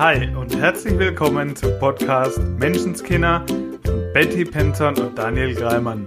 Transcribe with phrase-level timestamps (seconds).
[0.00, 3.44] Hi und herzlich willkommen zum Podcast Menschenskinder
[3.84, 6.06] von Betty Penton und Daniel Greimann.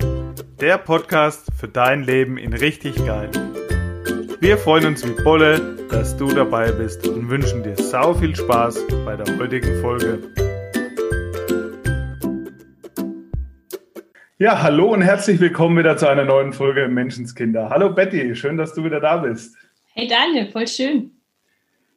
[0.59, 3.29] Der Podcast für dein Leben in richtig geil.
[4.39, 8.83] Wir freuen uns wie Bolle, dass du dabei bist und wünschen dir sau viel Spaß
[9.05, 10.23] bei der heutigen Folge.
[14.39, 17.69] Ja, hallo und herzlich willkommen wieder zu einer neuen Folge Menschenskinder.
[17.69, 19.55] Hallo Betty, schön, dass du wieder da bist.
[19.93, 21.11] Hey Daniel, voll schön.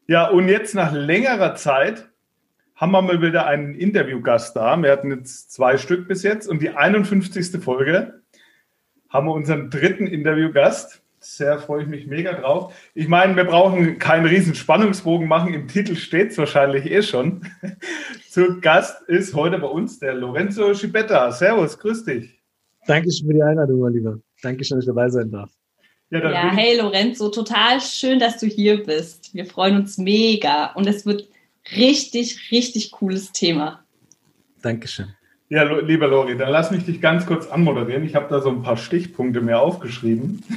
[0.09, 2.09] Ja, und jetzt nach längerer Zeit
[2.77, 4.81] haben wir mal wieder einen Interviewgast da.
[4.81, 7.61] Wir hatten jetzt zwei Stück bis jetzt und die 51.
[7.63, 8.23] Folge
[9.09, 11.03] haben wir unseren dritten Interviewgast.
[11.19, 12.73] Sehr freue ich mich mega drauf.
[12.95, 15.55] Ich meine, wir brauchen keinen riesen Spannungsbogen machen.
[15.55, 17.45] Im Titel steht es wahrscheinlich eh schon.
[18.31, 21.33] Zu Gast ist heute bei uns der Lorenzo Schibetta.
[21.33, 22.41] Servus, grüß dich.
[22.87, 24.21] Dankeschön für die Einladung, mein Lieber.
[24.43, 25.51] Dankeschön, dass ich dabei sein darf.
[26.11, 29.35] Ja, ja hey Lorenzo, total schön, dass du hier bist.
[29.35, 31.29] Wir freuen uns mega und es wird
[31.77, 33.85] richtig, richtig cooles Thema.
[34.63, 35.15] Dankeschön.
[35.49, 38.05] Ja, lieber Lori, dann lass mich dich ganz kurz anmoderieren.
[38.05, 40.43] Ich habe da so ein paar Stichpunkte mir aufgeschrieben.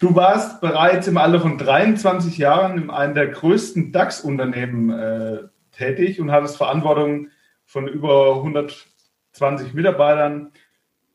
[0.00, 5.38] Du warst bereits im Alter von 23 Jahren in einem der größten DAX-Unternehmen äh,
[5.76, 7.30] tätig und hattest Verantwortung
[7.64, 10.52] von über 120 Mitarbeitern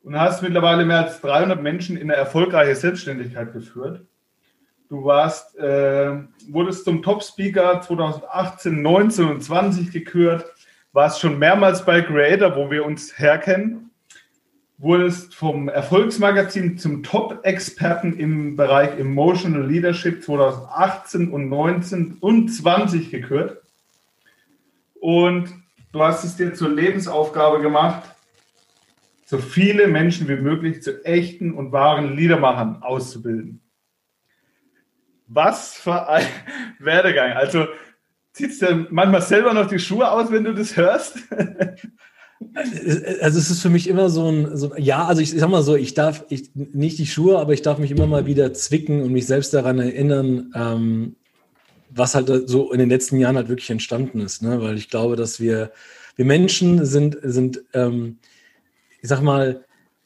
[0.03, 4.01] und hast mittlerweile mehr als 300 Menschen in eine erfolgreiche Selbstständigkeit geführt.
[4.89, 6.11] Du warst, äh,
[6.49, 10.45] wurdest zum Top-Speaker 2018, 19 und 20 gekürt,
[10.91, 13.89] warst schon mehrmals bei Creator, wo wir uns herkennen,
[14.77, 23.61] wurdest vom Erfolgsmagazin zum Top-Experten im Bereich Emotional Leadership 2018 und 19 und 20 gekürt.
[24.99, 25.49] Und
[25.93, 28.03] du hast es dir zur Lebensaufgabe gemacht,
[29.33, 33.61] so viele Menschen wie möglich zu echten und wahren Liedermachern auszubilden.
[35.25, 36.27] Was für ein
[36.79, 37.31] Werdegang.
[37.31, 37.65] Also
[38.33, 41.17] ziehst du manchmal selber noch die Schuhe aus, wenn du das hörst?
[43.21, 45.63] Also es ist für mich immer so ein, so, ja, also ich, ich sag mal
[45.63, 49.01] so, ich darf ich, nicht die Schuhe, aber ich darf mich immer mal wieder zwicken
[49.01, 51.15] und mich selbst daran erinnern, ähm,
[51.89, 54.61] was halt so in den letzten Jahren halt wirklich entstanden ist, ne?
[54.61, 55.71] Weil ich glaube, dass wir,
[56.17, 58.19] wir Menschen sind, sind ähm,
[59.03, 59.63] ich sag mal,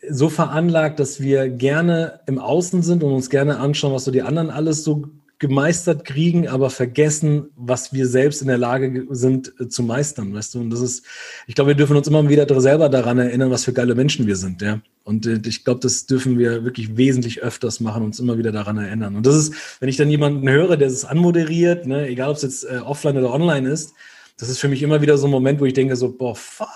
[0.09, 4.21] so veranlagt, dass wir gerne im Außen sind und uns gerne anschauen, was so die
[4.21, 5.05] anderen alles so
[5.39, 10.55] gemeistert kriegen, aber vergessen, was wir selbst in der Lage sind äh, zu meistern, weißt
[10.55, 10.61] du?
[10.61, 11.05] Und das ist,
[11.45, 14.35] ich glaube, wir dürfen uns immer wieder selber daran erinnern, was für geile Menschen wir
[14.35, 14.81] sind, ja.
[15.03, 18.79] Und äh, ich glaube, das dürfen wir wirklich wesentlich öfters machen, uns immer wieder daran
[18.79, 19.15] erinnern.
[19.15, 22.41] Und das ist, wenn ich dann jemanden höre, der es anmoderiert, ne, egal ob es
[22.41, 23.93] jetzt äh, offline oder online ist,
[24.37, 26.67] das ist für mich immer wieder so ein Moment, wo ich denke so, boah, fuck.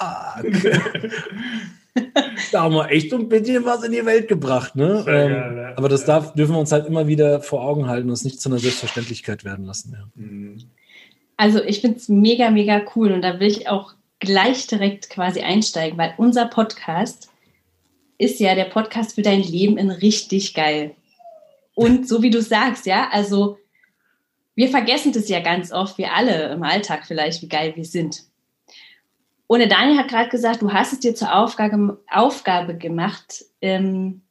[2.51, 4.75] da haben wir echt so ein bisschen was in die Welt gebracht.
[4.75, 5.03] Ne?
[5.07, 8.13] Ähm, geil, aber das darf, dürfen wir uns halt immer wieder vor Augen halten und
[8.13, 9.93] es nicht zu einer Selbstverständlichkeit werden lassen.
[9.93, 10.07] Ja.
[10.15, 10.57] Mhm.
[11.37, 15.41] Also ich finde es mega, mega cool und da will ich auch gleich direkt quasi
[15.41, 17.29] einsteigen, weil unser Podcast
[18.17, 20.95] ist ja der Podcast für dein Leben in richtig geil.
[21.73, 23.57] Und so wie du sagst, ja, also
[24.53, 28.23] wir vergessen das ja ganz oft, wir alle im Alltag vielleicht, wie geil wir sind.
[29.59, 34.21] Der Daniel hat gerade gesagt, du hast es dir zur Aufgabe, Aufgabe gemacht, ähm,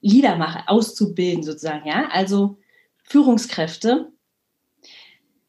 [0.00, 2.56] Liedermacher auszubilden sozusagen, ja, also
[3.04, 4.12] Führungskräfte.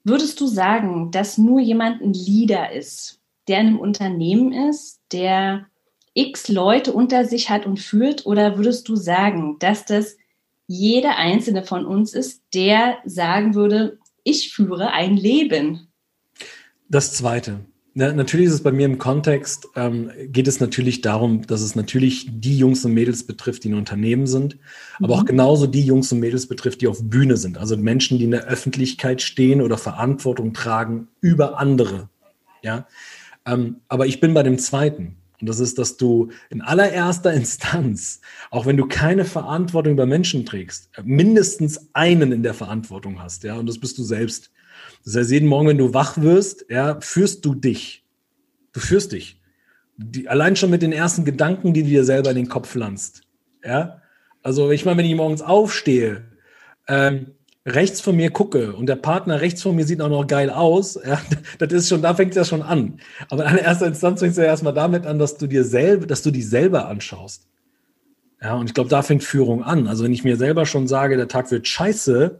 [0.03, 5.67] Würdest du sagen, dass nur jemand ein Leader ist, der in einem Unternehmen ist, der
[6.13, 10.17] x Leute unter sich hat und führt, oder würdest du sagen, dass das
[10.67, 15.87] jeder einzelne von uns ist, der sagen würde, ich führe ein Leben?
[16.89, 17.59] Das Zweite.
[17.99, 21.75] Na, natürlich ist es bei mir im Kontext, ähm, geht es natürlich darum, dass es
[21.75, 25.03] natürlich die Jungs und Mädels betrifft, die in Unternehmen sind, mhm.
[25.03, 25.27] aber auch mhm.
[25.27, 27.57] genauso die Jungs und Mädels betrifft, die auf Bühne sind.
[27.57, 32.07] Also Menschen, die in der Öffentlichkeit stehen oder Verantwortung tragen über andere.
[32.63, 32.87] Ja,
[33.45, 35.17] ähm, aber ich bin bei dem zweiten.
[35.41, 40.45] Und das ist, dass du in allererster Instanz, auch wenn du keine Verantwortung über Menschen
[40.45, 43.43] trägst, mindestens einen in der Verantwortung hast.
[43.43, 44.51] Ja, und das bist du selbst.
[45.05, 48.03] Das heißt, jeden Morgen, wenn du wach wirst, ja, führst du dich.
[48.73, 49.41] Du führst dich.
[49.97, 53.21] Die, allein schon mit den ersten Gedanken, die du dir selber in den Kopf pflanzt.
[53.63, 54.01] Ja?
[54.43, 56.23] Also, ich meine, wenn ich morgens aufstehe,
[56.87, 57.31] ähm,
[57.65, 60.99] rechts von mir gucke und der Partner rechts von mir sieht auch noch geil aus,
[61.05, 61.21] ja,
[61.59, 62.99] das ist schon, da fängt es ja schon an.
[63.29, 66.21] Aber in erster Instanz fängt es ja erstmal damit an, dass du dir selber, dass
[66.21, 67.47] du dich selber anschaust.
[68.41, 69.87] Ja, und ich glaube, da fängt Führung an.
[69.87, 72.39] Also wenn ich mir selber schon sage, der Tag wird scheiße,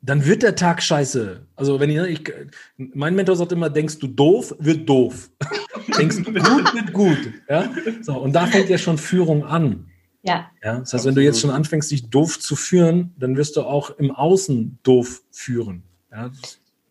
[0.00, 1.40] dann wird der Tag scheiße.
[1.56, 2.32] Also wenn ich, ich
[2.76, 5.30] mein Mentor sagt immer, denkst du doof, wird doof.
[5.98, 7.32] denkst du gut, wird gut.
[7.48, 7.70] Ja?
[8.02, 9.90] So, und da fängt ja schon Führung an.
[10.22, 10.50] Ja.
[10.62, 10.80] ja.
[10.80, 13.90] Das heißt, wenn du jetzt schon anfängst, dich doof zu führen, dann wirst du auch
[13.98, 15.82] im Außen doof führen.
[16.12, 16.30] Ja?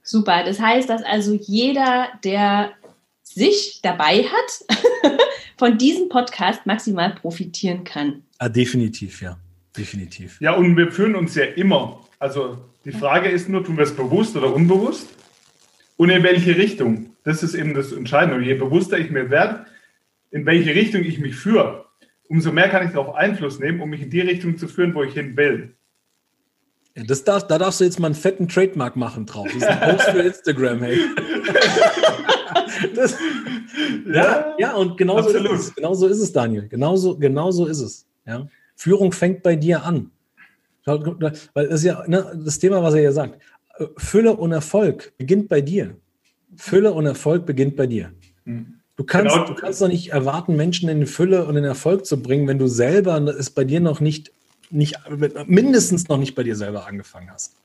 [0.03, 0.43] Super.
[0.45, 2.71] Das heißt, dass also jeder, der
[3.23, 4.79] sich dabei hat,
[5.57, 8.23] von diesem Podcast maximal profitieren kann.
[8.37, 9.37] Ah, definitiv, ja.
[9.77, 10.41] Definitiv.
[10.41, 12.01] Ja, und wir fühlen uns ja immer.
[12.19, 12.57] Also
[12.87, 15.07] die Frage ist nur, tun wir es bewusst oder unbewusst?
[15.97, 17.11] Und in welche Richtung?
[17.23, 18.37] Das ist eben das Entscheidende.
[18.37, 19.65] Und je bewusster ich mir werde,
[20.31, 21.85] in welche Richtung ich mich führe,
[22.29, 25.03] umso mehr kann ich darauf Einfluss nehmen, um mich in die Richtung zu führen, wo
[25.03, 25.75] ich hin will.
[26.95, 29.47] Ja, das darf, da darfst du jetzt mal einen fetten Trademark machen drauf.
[29.47, 30.99] Das ist ein Post für Instagram, hey.
[32.95, 33.17] das,
[34.11, 35.75] ja, ja, und genauso ist es.
[35.75, 36.67] Genauso ist es, Daniel.
[36.67, 38.07] Genauso, genauso ist es.
[38.25, 38.47] Ja.
[38.75, 40.11] Führung fängt bei dir an.
[40.87, 43.39] Weil das ist ja ne, das Thema, was er ja sagt.
[43.97, 45.95] Fülle und Erfolg beginnt bei dir.
[46.55, 48.11] Fülle und Erfolg beginnt bei dir.
[48.95, 49.47] Du kannst, genau.
[49.47, 52.67] du kannst doch nicht erwarten, Menschen in Fülle und in Erfolg zu bringen, wenn du
[52.67, 54.31] selber es bei dir noch nicht,
[54.71, 54.97] nicht,
[55.45, 57.55] mindestens noch nicht bei dir selber angefangen hast.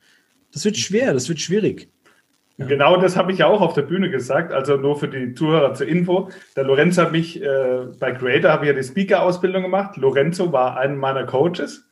[0.51, 1.89] Das wird schwer, das wird schwierig.
[2.57, 2.67] Ja.
[2.67, 5.73] Genau das habe ich ja auch auf der Bühne gesagt, also nur für die Zuhörer
[5.73, 6.29] zur Info.
[6.55, 9.97] Der Lorenzo hat mich, äh, bei Creator habe ich ja die Speaker-Ausbildung gemacht.
[9.97, 11.83] Lorenzo war einer meiner Coaches.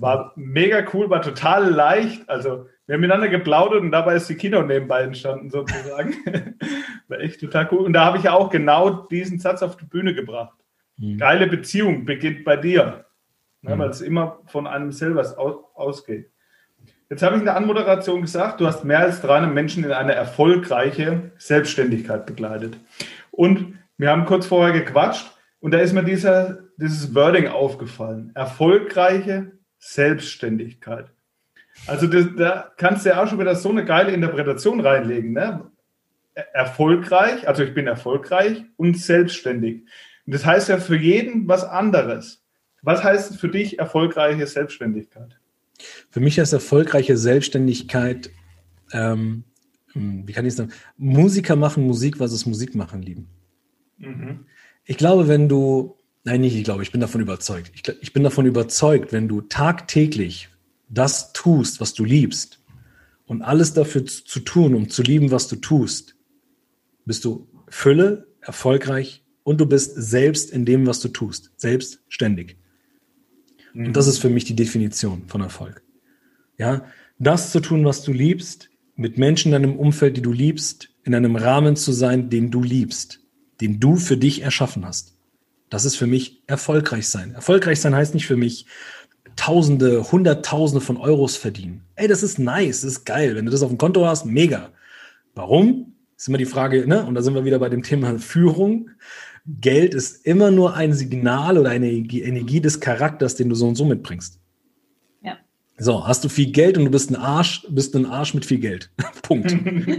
[0.00, 2.28] War mega cool, war total leicht.
[2.28, 6.14] Also wir haben miteinander geplaudert und dabei ist die Kino nebenbei entstanden, sozusagen.
[7.08, 7.80] war echt total cool.
[7.80, 10.58] Und da habe ich ja auch genau diesen Satz auf die Bühne gebracht.
[10.96, 11.18] Mhm.
[11.18, 13.04] Geile Beziehung beginnt bei dir.
[13.62, 13.78] Ne, mhm.
[13.78, 15.24] Weil es immer von einem selber
[15.74, 16.30] ausgeht.
[17.10, 20.14] Jetzt habe ich in der Anmoderation gesagt, du hast mehr als 300 Menschen in eine
[20.14, 22.76] erfolgreiche Selbstständigkeit begleitet.
[23.30, 28.30] Und wir haben kurz vorher gequatscht und da ist mir dieser, dieses Wording aufgefallen.
[28.34, 31.10] Erfolgreiche Selbstständigkeit.
[31.86, 35.32] Also das, da kannst du ja auch schon wieder so eine geile Interpretation reinlegen.
[35.32, 35.70] Ne?
[36.52, 39.82] Erfolgreich, also ich bin erfolgreich und selbstständig.
[40.26, 42.44] Und das heißt ja für jeden was anderes.
[42.82, 45.38] Was heißt für dich erfolgreiche Selbstständigkeit?
[46.10, 48.30] Für mich ist erfolgreiche Selbstständigkeit,
[48.92, 49.44] ähm,
[49.92, 53.28] hm, wie kann ich sagen, Musiker machen Musik, was es Musik machen lieben.
[53.98, 54.46] Mhm.
[54.84, 57.72] Ich glaube, wenn du, nein, nicht ich glaube, ich bin davon überzeugt.
[57.74, 60.48] Ich, ich bin davon überzeugt, wenn du tagtäglich
[60.88, 62.60] das tust, was du liebst
[63.26, 66.16] und alles dafür zu, tun, um zu lieben, was du tust,
[67.04, 72.56] bist du Fülle, erfolgreich und du bist selbst in dem, was du tust, selbstständig.
[73.72, 73.86] Mhm.
[73.86, 75.82] Und das ist für mich die Definition von Erfolg.
[76.58, 76.84] Ja,
[77.18, 81.14] das zu tun, was du liebst, mit Menschen in deinem Umfeld, die du liebst, in
[81.14, 83.20] einem Rahmen zu sein, den du liebst,
[83.60, 85.16] den du für dich erschaffen hast.
[85.70, 87.32] Das ist für mich erfolgreich sein.
[87.32, 88.66] Erfolgreich sein heißt nicht für mich
[89.36, 91.82] Tausende, Hunderttausende von Euros verdienen.
[91.94, 93.36] Ey, das ist nice, das ist geil.
[93.36, 94.70] Wenn du das auf dem Konto hast, mega.
[95.34, 95.94] Warum?
[96.16, 97.06] Ist immer die Frage, ne?
[97.06, 98.90] Und da sind wir wieder bei dem Thema Führung.
[99.46, 103.76] Geld ist immer nur ein Signal oder eine Energie des Charakters, den du so und
[103.76, 104.38] so mitbringst.
[105.22, 105.38] Ja.
[105.78, 108.58] So, hast du viel Geld und du bist ein Arsch, bist ein Arsch mit viel
[108.58, 108.90] Geld.
[109.22, 109.56] Punkt.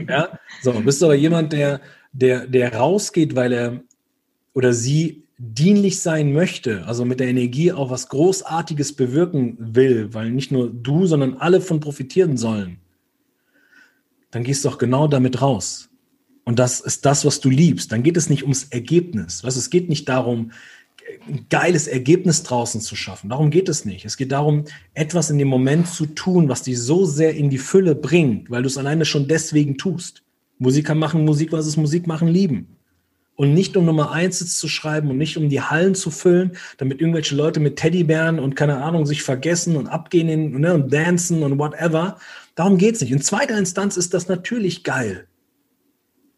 [0.08, 0.38] ja.
[0.62, 1.82] So, bist du aber jemand, der,
[2.12, 3.82] der, der rausgeht, weil er
[4.54, 10.30] oder sie dienlich sein möchte, also mit der Energie auch was Großartiges bewirken will, weil
[10.30, 12.78] nicht nur du, sondern alle von profitieren sollen,
[14.30, 15.90] dann gehst du auch genau damit raus.
[16.44, 17.92] Und das ist das, was du liebst.
[17.92, 19.44] Dann geht es nicht ums Ergebnis.
[19.44, 20.52] Was, es geht nicht darum,
[21.28, 23.30] ein geiles Ergebnis draußen zu schaffen.
[23.30, 24.06] Darum geht es nicht.
[24.06, 27.58] Es geht darum, etwas in dem Moment zu tun, was dich so sehr in die
[27.58, 30.22] Fülle bringt, weil du es alleine schon deswegen tust.
[30.60, 32.78] Musiker machen Musik, was es Musik machen lieben.
[33.42, 37.02] Und nicht um Nummer eins zu schreiben und nicht um die Hallen zu füllen, damit
[37.02, 41.58] irgendwelche Leute mit Teddybären und keine Ahnung sich vergessen und abgehen ne, und dancen und
[41.58, 42.20] whatever.
[42.54, 43.10] Darum geht es nicht.
[43.10, 45.26] In zweiter Instanz ist das natürlich geil.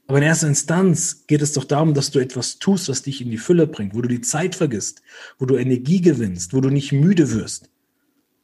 [0.08, 3.32] Aber in erster Instanz geht es doch darum, dass du etwas tust, was dich in
[3.32, 5.02] die Fülle bringt, wo du die Zeit vergisst,
[5.40, 7.70] wo du Energie gewinnst, wo du nicht müde wirst.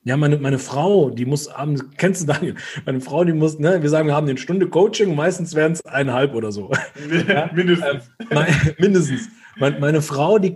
[0.05, 2.55] Ja, meine, meine Frau, die muss abends, kennst du Daniel?
[2.85, 5.85] Meine Frau, die muss, ne, wir sagen, wir haben eine Stunde Coaching, meistens werden es
[5.85, 6.71] eineinhalb oder so.
[7.27, 7.49] Ja?
[7.53, 8.09] mindestens.
[8.31, 9.27] Mein, mindestens.
[9.57, 10.55] Meine, meine Frau, die,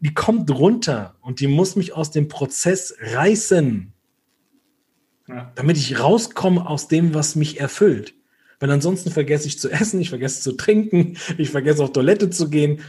[0.00, 3.92] die kommt runter und die muss mich aus dem Prozess reißen,
[5.28, 5.52] ja.
[5.56, 8.14] damit ich rauskomme aus dem, was mich erfüllt.
[8.60, 12.48] Weil ansonsten vergesse ich zu essen, ich vergesse zu trinken, ich vergesse auf Toilette zu
[12.50, 12.80] gehen,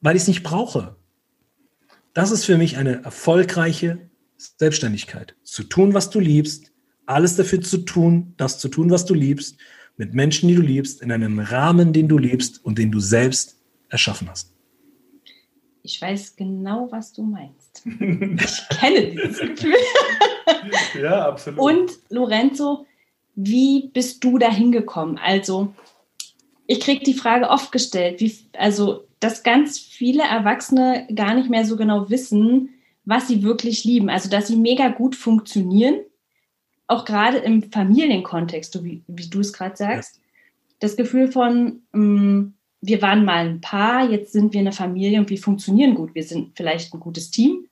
[0.00, 0.96] weil ich es nicht brauche.
[2.14, 3.98] Das ist für mich eine erfolgreiche
[4.36, 5.34] Selbstständigkeit.
[5.42, 6.72] Zu tun, was du liebst,
[7.06, 9.56] alles dafür zu tun, das zu tun, was du liebst,
[9.96, 13.58] mit Menschen, die du liebst, in einem Rahmen, den du liebst und den du selbst
[13.88, 14.52] erschaffen hast.
[15.82, 17.86] Ich weiß genau, was du meinst.
[17.86, 19.74] Ich kenne dieses Gefühl.
[21.00, 21.60] Ja, absolut.
[21.60, 22.86] Und Lorenzo,
[23.34, 25.18] wie bist du da hingekommen?
[25.18, 25.74] Also,
[26.66, 31.64] ich kriege die Frage oft gestellt, wie, also, dass ganz viele Erwachsene gar nicht mehr
[31.64, 32.70] so genau wissen,
[33.06, 34.10] was sie wirklich lieben.
[34.10, 36.00] Also, dass sie mega gut funktionieren,
[36.88, 40.22] auch gerade im Familienkontext, so wie, wie du es gerade sagst, ja.
[40.80, 45.18] das Gefühl von, mh, mm, wir waren mal ein Paar, jetzt sind wir eine Familie
[45.18, 46.14] und wir funktionieren gut.
[46.14, 47.66] Wir sind vielleicht ein gutes Team,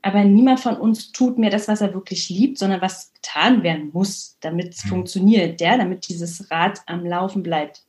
[0.00, 3.90] aber niemand von uns tut mehr das, was er wirklich liebt, sondern was getan werden
[3.92, 4.88] muss, damit es mhm.
[4.88, 7.84] funktioniert, ja, damit dieses Rad am Laufen bleibt.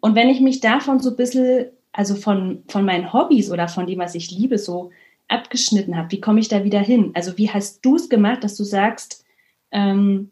[0.00, 3.86] Und wenn ich mich davon so ein bisschen, also von, von meinen Hobbys oder von
[3.86, 4.90] dem, was ich liebe, so
[5.30, 7.12] abgeschnitten habe, wie komme ich da wieder hin?
[7.14, 9.24] Also wie hast du es gemacht, dass du sagst,
[9.70, 10.30] ähm,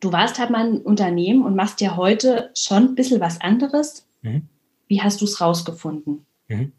[0.00, 4.06] du warst halt mal ein Unternehmen und machst ja heute schon ein bisschen was anderes.
[4.22, 4.42] Mhm.
[4.88, 6.26] Wie hast du es rausgefunden?
[6.48, 6.72] Mhm.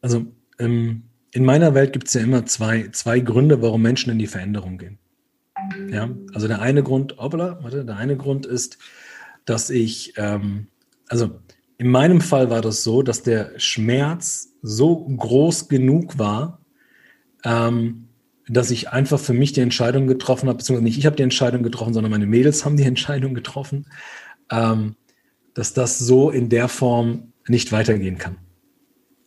[0.00, 0.26] Also
[0.58, 4.26] ähm, in meiner Welt gibt es ja immer zwei, zwei Gründe, warum Menschen in die
[4.26, 4.98] Veränderung gehen.
[5.90, 8.78] Ja, also der eine Grund, hoppla, warte, der eine Grund ist,
[9.44, 10.68] dass ich, ähm,
[11.08, 11.38] also
[11.76, 16.59] in meinem Fall war das so, dass der Schmerz so groß genug war,
[17.44, 18.08] ähm,
[18.48, 21.62] dass ich einfach für mich die Entscheidung getroffen habe, beziehungsweise nicht ich habe die Entscheidung
[21.62, 23.86] getroffen, sondern meine Mädels haben die Entscheidung getroffen,
[24.50, 24.96] ähm,
[25.54, 28.36] dass das so in der Form nicht weitergehen kann.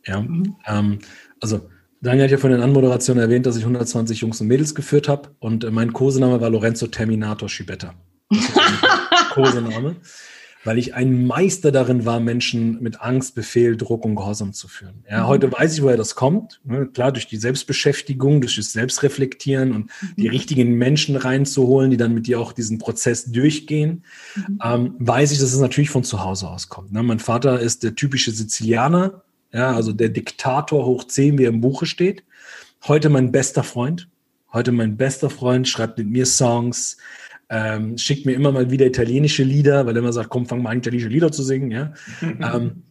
[0.06, 0.56] Ja, mhm.
[0.66, 1.00] ähm,
[1.40, 1.70] also
[2.02, 5.30] Daniel hat ja von den Anmoderationen erwähnt, dass ich 120 Jungs und Mädels geführt habe
[5.40, 7.94] und mein Kosename war Lorenzo Terminator Schibetta.
[9.32, 9.96] Kosename
[10.64, 15.04] weil ich ein Meister darin war, Menschen mit Angst, Befehl, Druck und Gehorsam zu führen.
[15.10, 15.28] Ja, mhm.
[15.28, 16.62] heute weiß ich, woher das kommt.
[16.64, 16.88] Ne?
[16.88, 20.16] Klar, durch die Selbstbeschäftigung, durch das Selbstreflektieren und mhm.
[20.18, 24.04] die richtigen Menschen reinzuholen, die dann mit dir auch diesen Prozess durchgehen,
[24.36, 24.60] mhm.
[24.64, 26.92] ähm, weiß ich, dass es natürlich von zu Hause aus kommt.
[26.92, 27.04] Ne?
[27.04, 31.62] Mein Vater ist der typische Sizilianer, ja, also der Diktator hoch 10, wie er im
[31.62, 32.24] Buche steht.
[32.88, 34.10] Heute mein bester Freund.
[34.52, 36.98] Heute mein bester Freund schreibt mit mir Songs,
[37.50, 40.72] ähm, schickt mir immer mal wieder italienische Lieder, weil er immer sagt, komm, fang mal
[40.72, 41.72] an, italienische Lieder zu singen.
[41.72, 41.94] Ja?
[42.22, 42.84] ähm,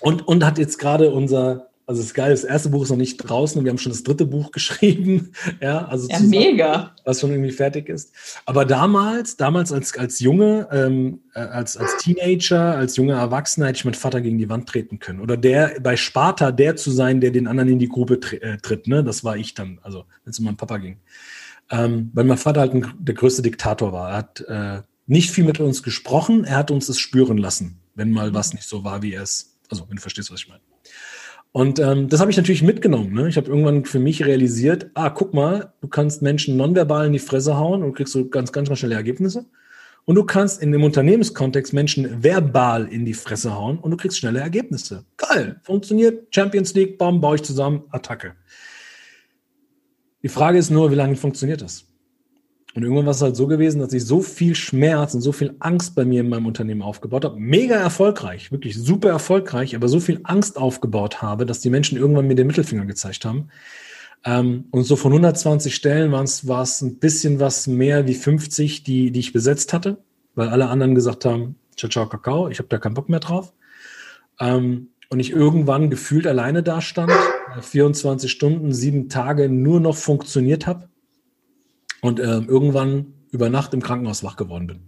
[0.00, 3.16] und, und hat jetzt gerade unser, also das geil, das erste Buch ist noch nicht
[3.18, 5.32] draußen und wir haben schon das dritte Buch geschrieben.
[5.60, 6.94] ja, also ja, zusammen, mega.
[7.04, 8.12] Was schon irgendwie fertig ist.
[8.46, 13.78] Aber damals, damals als, als Junge, ähm, äh, als, als Teenager, als junger Erwachsener hätte
[13.78, 15.20] ich meinen Vater gegen die Wand treten können.
[15.20, 18.86] Oder der bei Sparta der zu sein, der den anderen in die Grube äh, tritt.
[18.86, 19.04] Ne?
[19.04, 20.98] Das war ich dann, also wenn es um meinen Papa ging.
[21.70, 24.10] Ähm, weil mein Vater halt ein, der größte Diktator war.
[24.10, 28.10] Er hat äh, nicht viel mit uns gesprochen, er hat uns es spüren lassen, wenn
[28.10, 29.58] mal was nicht so war, wie er es.
[29.68, 30.60] Also, wenn du verstehst, was ich meine.
[31.52, 33.12] Und ähm, das habe ich natürlich mitgenommen.
[33.12, 33.28] Ne?
[33.28, 37.18] Ich habe irgendwann für mich realisiert, ah, guck mal, du kannst Menschen nonverbal in die
[37.18, 39.46] Fresse hauen und kriegst so ganz, ganz, ganz schnelle Ergebnisse.
[40.04, 44.18] Und du kannst in dem Unternehmenskontext Menschen verbal in die Fresse hauen und du kriegst
[44.18, 45.04] schnelle Ergebnisse.
[45.16, 48.34] Geil, funktioniert, Champions League, bam, baue ich zusammen, Attacke.
[50.22, 51.86] Die Frage ist nur, wie lange funktioniert das?
[52.74, 55.56] Und irgendwann war es halt so gewesen, dass ich so viel Schmerz und so viel
[55.58, 57.40] Angst bei mir in meinem Unternehmen aufgebaut habe.
[57.40, 62.28] Mega erfolgreich, wirklich super erfolgreich, aber so viel Angst aufgebaut habe, dass die Menschen irgendwann
[62.28, 63.48] mir den Mittelfinger gezeigt haben.
[64.24, 68.14] Ähm, und so von 120 Stellen war es, war es ein bisschen was mehr wie
[68.14, 69.98] 50, die, die ich besetzt hatte,
[70.36, 73.52] weil alle anderen gesagt haben, ciao, ciao, Kakao, ich habe da keinen Bock mehr drauf.
[74.38, 77.12] Ähm, und ich irgendwann gefühlt alleine da stand,
[77.60, 80.88] 24 Stunden, sieben Tage nur noch funktioniert habe
[82.00, 84.80] und äh, irgendwann über Nacht im Krankenhaus wach geworden bin.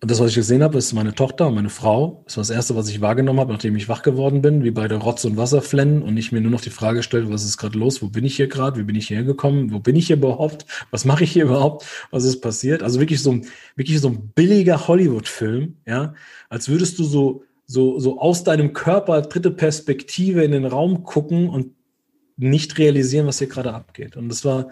[0.00, 2.24] Und das, was ich gesehen habe, ist meine Tochter und meine Frau.
[2.26, 4.96] Das war das Erste, was ich wahrgenommen habe, nachdem ich wach geworden bin, wie beide
[4.96, 7.78] Rotz und Wasser flennen und ich mir nur noch die Frage stelle, was ist gerade
[7.78, 8.02] los?
[8.02, 8.78] Wo bin ich hier gerade?
[8.78, 9.72] Wie bin ich hierher gekommen?
[9.72, 10.66] Wo bin ich hier überhaupt?
[10.90, 11.86] Was mache ich hier überhaupt?
[12.10, 12.82] Was ist passiert?
[12.82, 13.46] Also wirklich so ein,
[13.76, 16.12] wirklich so ein billiger Hollywood-Film, ja,
[16.50, 21.48] als würdest du so so, so aus deinem Körper dritte Perspektive in den Raum gucken
[21.48, 21.72] und
[22.36, 24.16] nicht realisieren, was hier gerade abgeht.
[24.16, 24.70] Und das war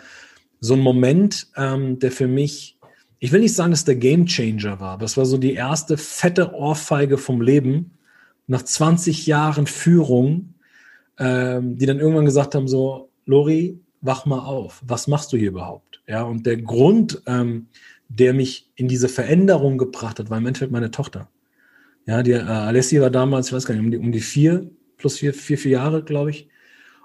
[0.60, 2.78] so ein Moment, ähm, der für mich,
[3.18, 5.96] ich will nicht sagen, dass der Game Changer war, aber es war so die erste
[5.96, 7.98] fette Ohrfeige vom Leben
[8.46, 10.54] nach 20 Jahren Führung,
[11.18, 15.48] ähm, die dann irgendwann gesagt haben: so, Lori, wach mal auf, was machst du hier
[15.48, 16.02] überhaupt?
[16.06, 17.68] Ja, und der Grund, ähm,
[18.08, 21.28] der mich in diese Veränderung gebracht hat, war im Endeffekt meine Tochter.
[22.06, 24.70] Ja, die äh, Alessia war damals, ich weiß gar nicht, um die, um die vier,
[24.96, 26.48] plus vier, vier, vier Jahre, glaube ich.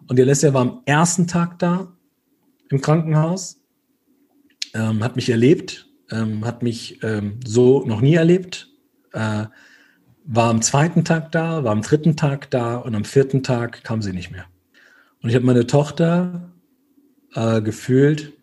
[0.08, 1.94] Und die Alessia war am ersten Tag da
[2.70, 3.62] im Krankenhaus,
[4.74, 8.70] ähm, hat mich erlebt, ähm, hat mich ähm, so noch nie erlebt,
[9.14, 9.46] äh,
[10.26, 14.02] war am zweiten Tag da, war am dritten Tag da und am vierten Tag kam
[14.02, 14.46] sie nicht mehr.
[15.22, 16.52] Und ich habe meine Tochter
[17.34, 18.34] äh, gefühlt,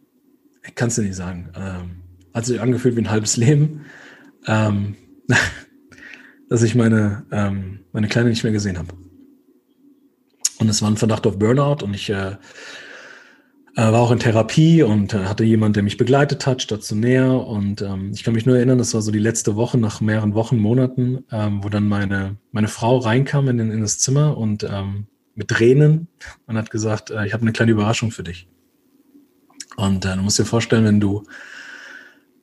[0.66, 3.84] ich kann es dir nicht sagen, ähm, hat sich angefühlt wie ein halbes Leben.
[6.48, 8.88] Dass ich meine, ähm, meine Kleine nicht mehr gesehen habe.
[10.58, 12.36] Und es war ein Verdacht auf Burnout und ich äh,
[13.76, 17.28] äh, war auch in Therapie und äh, hatte jemand, der mich begleitet hat, stationär.
[17.32, 20.34] Und ähm, ich kann mich nur erinnern, das war so die letzte Woche nach mehreren
[20.34, 25.06] Wochen, Monaten, ähm, wo dann meine, meine Frau reinkam in, in das Zimmer und ähm,
[25.34, 26.06] mit Tränen
[26.46, 28.48] und hat gesagt, äh, ich habe eine kleine Überraschung für dich.
[29.76, 31.24] Und äh, du musst dir vorstellen, wenn du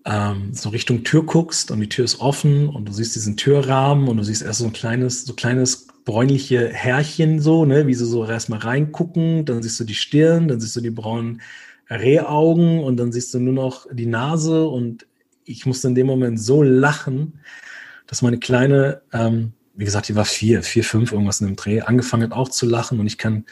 [0.05, 4.07] ähm, so Richtung Tür guckst und die Tür ist offen und du siehst diesen Türrahmen
[4.07, 8.05] und du siehst erst so ein kleines, so kleines bräunliche Härchen so, ne, wie sie
[8.05, 11.41] so erstmal reingucken, dann siehst du die Stirn, dann siehst du die braunen
[11.89, 14.67] Rehaugen und dann siehst du nur noch die Nase.
[14.67, 15.05] Und
[15.43, 17.39] ich musste in dem Moment so lachen,
[18.07, 21.81] dass meine Kleine, ähm, wie gesagt, die war vier, vier, fünf, irgendwas in dem Dreh,
[21.81, 22.99] angefangen hat auch zu lachen.
[22.99, 23.45] Und ich kann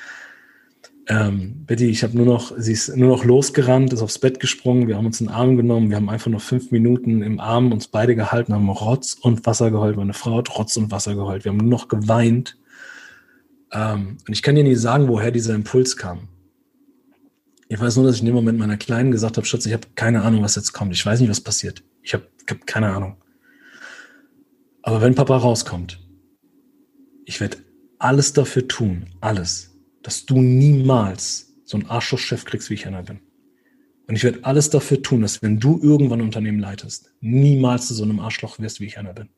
[1.10, 4.88] ähm, Betty, ich habe nur noch, sie ist nur noch losgerannt, ist aufs Bett gesprungen,
[4.88, 7.72] wir haben uns in den Arm genommen, wir haben einfach noch fünf Minuten im Arm
[7.72, 9.98] uns beide gehalten, haben Rotz und Wasser geheult.
[9.98, 11.46] Meine Frau hat Rotz und Wasser geheult.
[11.46, 12.58] Wir haben nur noch geweint.
[13.72, 16.28] Ähm, und ich kann dir nicht sagen, woher dieser Impuls kam.
[17.70, 19.88] Ich weiß nur, dass ich in dem Moment meiner Kleinen gesagt habe, Schatz, ich habe
[19.96, 20.94] keine Ahnung, was jetzt kommt.
[20.94, 21.84] Ich weiß nicht, was passiert.
[22.04, 23.18] Ich habe hab keine Ahnung.
[24.84, 26.00] Aber wenn Papa rauskommt,
[27.26, 27.58] ich werde
[27.98, 29.69] alles dafür tun, alles,
[30.10, 33.20] dass du niemals so einen Arschlochchef kriegst, wie ich einer bin.
[34.08, 37.94] Und ich werde alles dafür tun, dass wenn du irgendwann ein Unternehmen leitest, niemals zu
[37.94, 39.30] so einem Arschloch wirst, wie ich einer bin.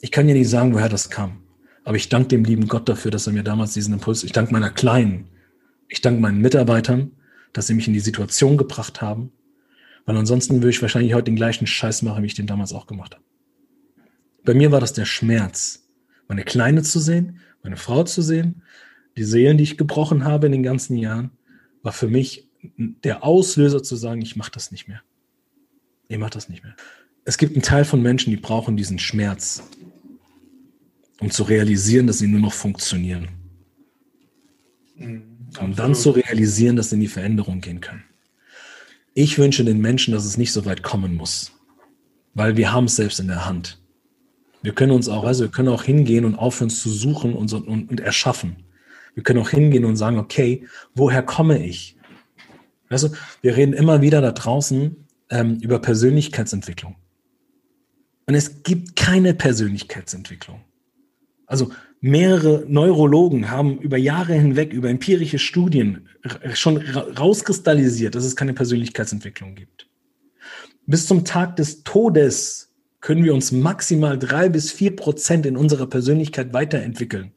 [0.00, 1.44] Ich kann dir nicht sagen, woher das kam.
[1.84, 4.52] Aber ich danke dem lieben Gott dafür, dass er mir damals diesen Impuls, ich danke
[4.52, 5.28] meiner Kleinen,
[5.86, 7.12] ich danke meinen Mitarbeitern,
[7.52, 9.30] dass sie mich in die Situation gebracht haben.
[10.06, 12.88] Weil ansonsten würde ich wahrscheinlich heute den gleichen Scheiß machen, wie ich den damals auch
[12.88, 13.24] gemacht habe.
[14.44, 15.88] Bei mir war das der Schmerz,
[16.26, 18.62] meine Kleine zu sehen, meine Frau zu sehen,
[19.18, 21.30] die Seelen, die ich gebrochen habe in den ganzen Jahren,
[21.82, 25.02] war für mich der Auslöser zu sagen, ich mache das nicht mehr.
[26.08, 26.74] Ich mache das nicht mehr.
[27.24, 29.62] Es gibt einen Teil von Menschen, die brauchen diesen Schmerz,
[31.20, 33.28] um zu realisieren, dass sie nur noch funktionieren.
[34.96, 35.22] Mhm,
[35.60, 38.04] um dann zu realisieren, dass sie in die Veränderung gehen können.
[39.14, 41.52] Ich wünsche den Menschen, dass es nicht so weit kommen muss,
[42.34, 43.80] weil wir haben es selbst in der Hand.
[44.62, 47.90] Wir können uns auch, also wir können auch hingehen und aufhören zu suchen und, und,
[47.90, 48.64] und erschaffen.
[49.18, 51.96] Wir können auch hingehen und sagen, okay, woher komme ich?
[52.88, 53.10] Also,
[53.40, 54.94] wir reden immer wieder da draußen
[55.30, 56.94] ähm, über Persönlichkeitsentwicklung.
[58.26, 60.60] Und es gibt keine Persönlichkeitsentwicklung.
[61.46, 66.08] Also mehrere Neurologen haben über Jahre hinweg, über empirische Studien
[66.54, 69.88] schon rauskristallisiert, dass es keine Persönlichkeitsentwicklung gibt.
[70.86, 75.88] Bis zum Tag des Todes können wir uns maximal drei bis vier Prozent in unserer
[75.88, 77.32] Persönlichkeit weiterentwickeln.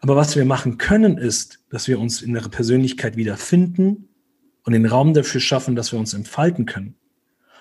[0.00, 4.08] Aber was wir machen können, ist, dass wir uns in der Persönlichkeit wiederfinden
[4.64, 6.94] und den Raum dafür schaffen, dass wir uns entfalten können.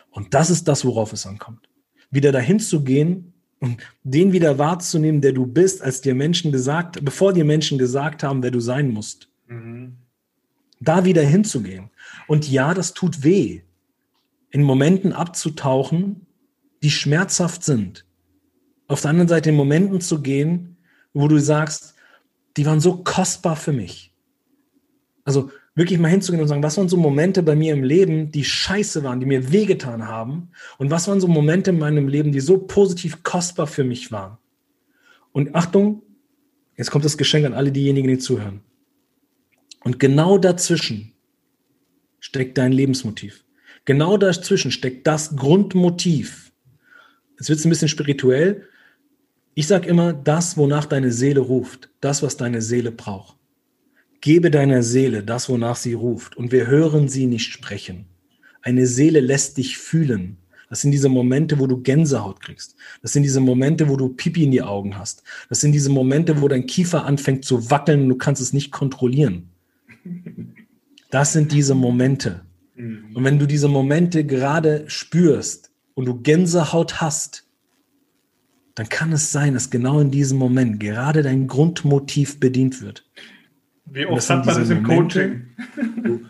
[0.10, 1.69] Und das ist das, worauf es ankommt.
[2.12, 7.04] Wieder dahin zu gehen und den wieder wahrzunehmen, der du bist, als dir Menschen gesagt,
[7.04, 9.30] bevor dir Menschen gesagt haben, wer du sein musst.
[9.47, 9.97] Mhm.
[10.80, 11.89] Da wieder hinzugehen.
[12.28, 13.62] Und ja, das tut weh,
[14.52, 16.28] in Momenten abzutauchen,
[16.84, 18.06] die schmerzhaft sind.
[18.88, 20.78] Auf der anderen Seite in Momenten zu gehen,
[21.13, 21.93] wo du sagst,
[22.58, 24.13] die waren so kostbar für mich.
[25.26, 28.44] Also wirklich mal hinzugehen und sagen, was waren so Momente bei mir im Leben, die
[28.44, 30.50] scheiße waren, die mir wehgetan haben?
[30.78, 34.38] Und was waren so Momente in meinem Leben, die so positiv kostbar für mich waren?
[35.32, 36.04] Und Achtung,
[36.78, 38.62] jetzt kommt das Geschenk an alle diejenigen, die zuhören.
[39.84, 41.13] Und genau dazwischen
[42.20, 43.44] steckt dein Lebensmotiv.
[43.86, 46.54] Genau dazwischen steckt das Grundmotiv.
[47.38, 48.68] Jetzt wird ein bisschen spirituell,
[49.56, 53.38] ich sage immer, das, wonach deine Seele ruft, das, was deine Seele braucht.
[54.22, 58.06] Gebe deiner Seele das, wonach sie ruft, und wir hören sie nicht sprechen.
[58.62, 60.38] Eine Seele lässt dich fühlen.
[60.70, 62.76] Das sind diese Momente, wo du Gänsehaut kriegst.
[63.02, 65.24] Das sind diese Momente, wo du Pipi in die Augen hast.
[65.50, 68.72] Das sind diese Momente, wo dein Kiefer anfängt zu wackeln und du kannst es nicht
[68.72, 69.50] kontrollieren.
[71.12, 72.42] Das sind diese Momente.
[72.76, 73.10] Mhm.
[73.13, 77.43] Und wenn du diese Momente gerade spürst und du Gänsehaut hast,
[78.76, 83.06] dann kann es sein, dass genau in diesem Moment gerade dein Grundmotiv bedient wird.
[83.86, 85.42] Wie oft hat man das im Momente,
[85.76, 86.26] Coaching?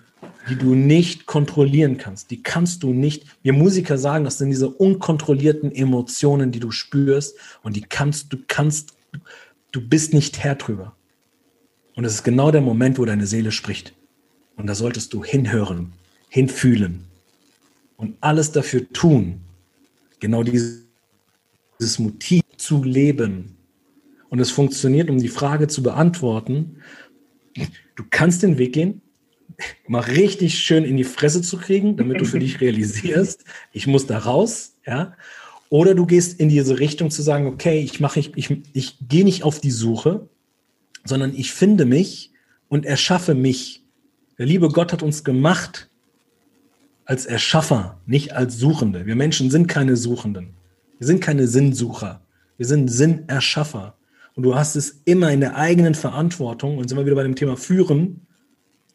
[0.49, 2.31] die du nicht kontrollieren kannst.
[2.31, 3.25] Die kannst du nicht.
[3.43, 8.37] Wir Musiker sagen, das sind diese unkontrollierten Emotionen, die du spürst und die kannst du
[8.47, 8.93] kannst
[9.71, 10.95] du bist nicht Herr drüber.
[11.95, 13.93] Und es ist genau der Moment, wo deine Seele spricht.
[14.55, 15.93] Und da solltest du hinhören,
[16.29, 17.05] hinfühlen
[17.97, 19.41] und alles dafür tun,
[20.19, 20.82] genau diese
[21.83, 23.57] dieses Motiv zu leben.
[24.29, 26.77] Und es funktioniert, um die Frage zu beantworten.
[27.95, 29.01] Du kannst den Weg gehen,
[29.87, 34.07] mal richtig schön in die Fresse zu kriegen, damit du für dich realisierst, ich muss
[34.07, 35.13] da raus, ja.
[35.69, 39.23] Oder du gehst in diese Richtung zu sagen, okay, ich mache, ich, ich, ich gehe
[39.23, 40.29] nicht auf die Suche,
[41.03, 42.31] sondern ich finde mich
[42.69, 43.83] und erschaffe mich.
[44.37, 45.89] Der liebe Gott hat uns gemacht
[47.05, 49.05] als Erschaffer, nicht als Suchende.
[49.05, 50.53] Wir Menschen sind keine Suchenden.
[50.99, 52.21] Wir sind keine Sinnsucher.
[52.57, 53.97] Wir sind Sinnerschaffer.
[54.35, 57.35] Und du hast es immer in der eigenen Verantwortung, und sind wir wieder bei dem
[57.35, 58.25] Thema Führen,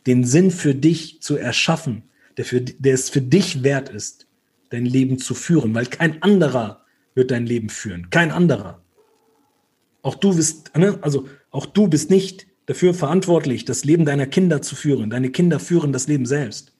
[0.07, 2.05] den Sinn für dich zu erschaffen,
[2.37, 4.27] der, für, der es für dich wert ist,
[4.71, 6.85] dein Leben zu führen, weil kein anderer
[7.15, 8.11] wird dein Leben führen.
[8.11, 8.83] Kein anderer.
[10.03, 14.63] Auch du bist, ne, also auch du bist nicht dafür verantwortlich, das Leben deiner Kinder
[14.63, 15.11] zu führen.
[15.11, 16.73] Deine Kinder führen das Leben selbst.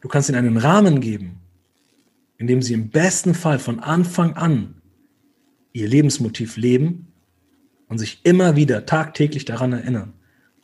[0.00, 1.40] Du kannst ihnen einen Rahmen geben,
[2.42, 4.74] in dem sie im besten Fall von Anfang an
[5.72, 7.06] ihr Lebensmotiv leben
[7.86, 10.14] und sich immer wieder tagtäglich daran erinnern.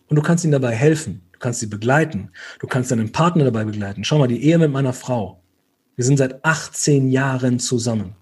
[0.09, 1.21] Und du kannst ihnen dabei helfen.
[1.31, 2.31] Du kannst sie begleiten.
[2.59, 4.03] Du kannst deinen Partner dabei begleiten.
[4.03, 5.41] Schau mal, die Ehe mit meiner Frau.
[5.95, 8.17] Wir sind seit 18 Jahren zusammen.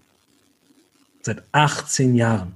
[1.23, 2.53] Seit 18 Jahren.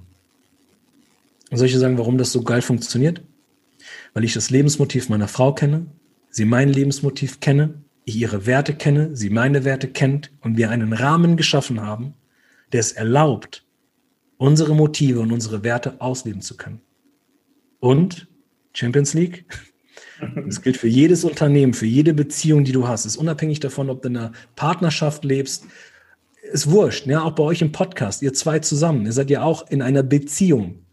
[1.50, 3.22] Und soll ich dir sagen, warum das so geil funktioniert?
[4.14, 5.86] Weil ich das Lebensmotiv meiner Frau kenne,
[6.30, 10.92] sie mein Lebensmotiv kenne, ich ihre Werte kenne, sie meine Werte kennt und wir einen
[10.92, 12.14] Rahmen geschaffen haben,
[12.72, 13.64] der es erlaubt,
[14.38, 16.80] unsere Motive und unsere Werte ausleben zu können.
[17.78, 18.28] Und
[18.74, 19.44] Champions League,
[20.46, 23.04] das gilt für jedes Unternehmen, für jede Beziehung, die du hast.
[23.04, 25.66] Es ist unabhängig davon, ob du in einer Partnerschaft lebst.
[26.52, 29.70] Ist wurscht, ja, auch bei euch im Podcast, ihr zwei zusammen, ihr seid ja auch
[29.70, 30.84] in einer Beziehung.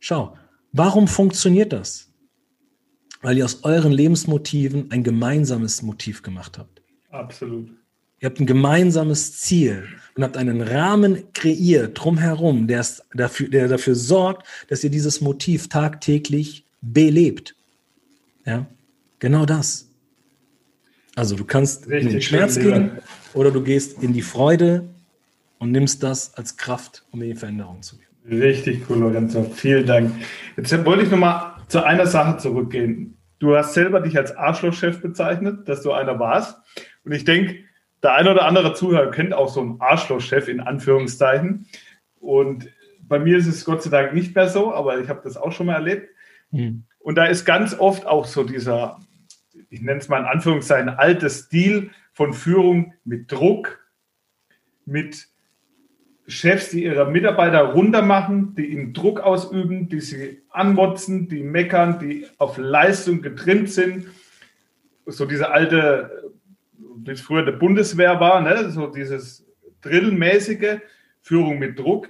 [0.00, 0.36] Schau,
[0.72, 2.05] warum funktioniert das?
[3.26, 6.80] Weil ihr aus euren Lebensmotiven ein gemeinsames Motiv gemacht habt.
[7.10, 7.70] Absolut.
[8.20, 9.82] Ihr habt ein gemeinsames Ziel
[10.14, 15.68] und habt einen Rahmen kreiert drumherum, der, dafür, der dafür sorgt, dass ihr dieses Motiv
[15.68, 17.56] tagtäglich belebt.
[18.44, 18.68] Ja,
[19.18, 19.90] genau das.
[21.16, 22.92] Also du kannst Richtig in den Schmerz gehen
[23.34, 24.88] oder du gehst in die Freude
[25.58, 28.40] und nimmst das als Kraft, um in die Veränderung zu gehen.
[28.40, 29.42] Richtig cool, Lorenzo.
[29.52, 30.12] Vielen Dank.
[30.56, 33.15] Jetzt wollte ich nochmal zu einer Sache zurückgehen.
[33.38, 36.58] Du hast selber dich als Arschlochchef bezeichnet, dass du einer warst.
[37.04, 37.64] Und ich denke,
[38.02, 41.66] der eine oder andere Zuhörer kennt auch so einen Arschlochchef in Anführungszeichen.
[42.20, 42.68] Und
[43.00, 45.52] bei mir ist es Gott sei Dank nicht mehr so, aber ich habe das auch
[45.52, 46.08] schon mal erlebt.
[46.50, 46.84] Mhm.
[46.98, 49.00] Und da ist ganz oft auch so dieser,
[49.70, 53.86] ich nenne es mal in Anführungszeichen, altes Stil von Führung mit Druck,
[54.86, 55.28] mit
[56.28, 62.26] Chefs, die ihre Mitarbeiter runtermachen, die ihnen Druck ausüben, die sie anmotzen, die meckern, die
[62.38, 64.06] auf Leistung getrimmt sind.
[65.06, 66.32] So diese alte,
[66.96, 68.70] wie es früher der Bundeswehr war, ne?
[68.70, 69.46] so dieses
[69.82, 70.80] drillmäßige
[71.22, 72.08] Führung mit Druck.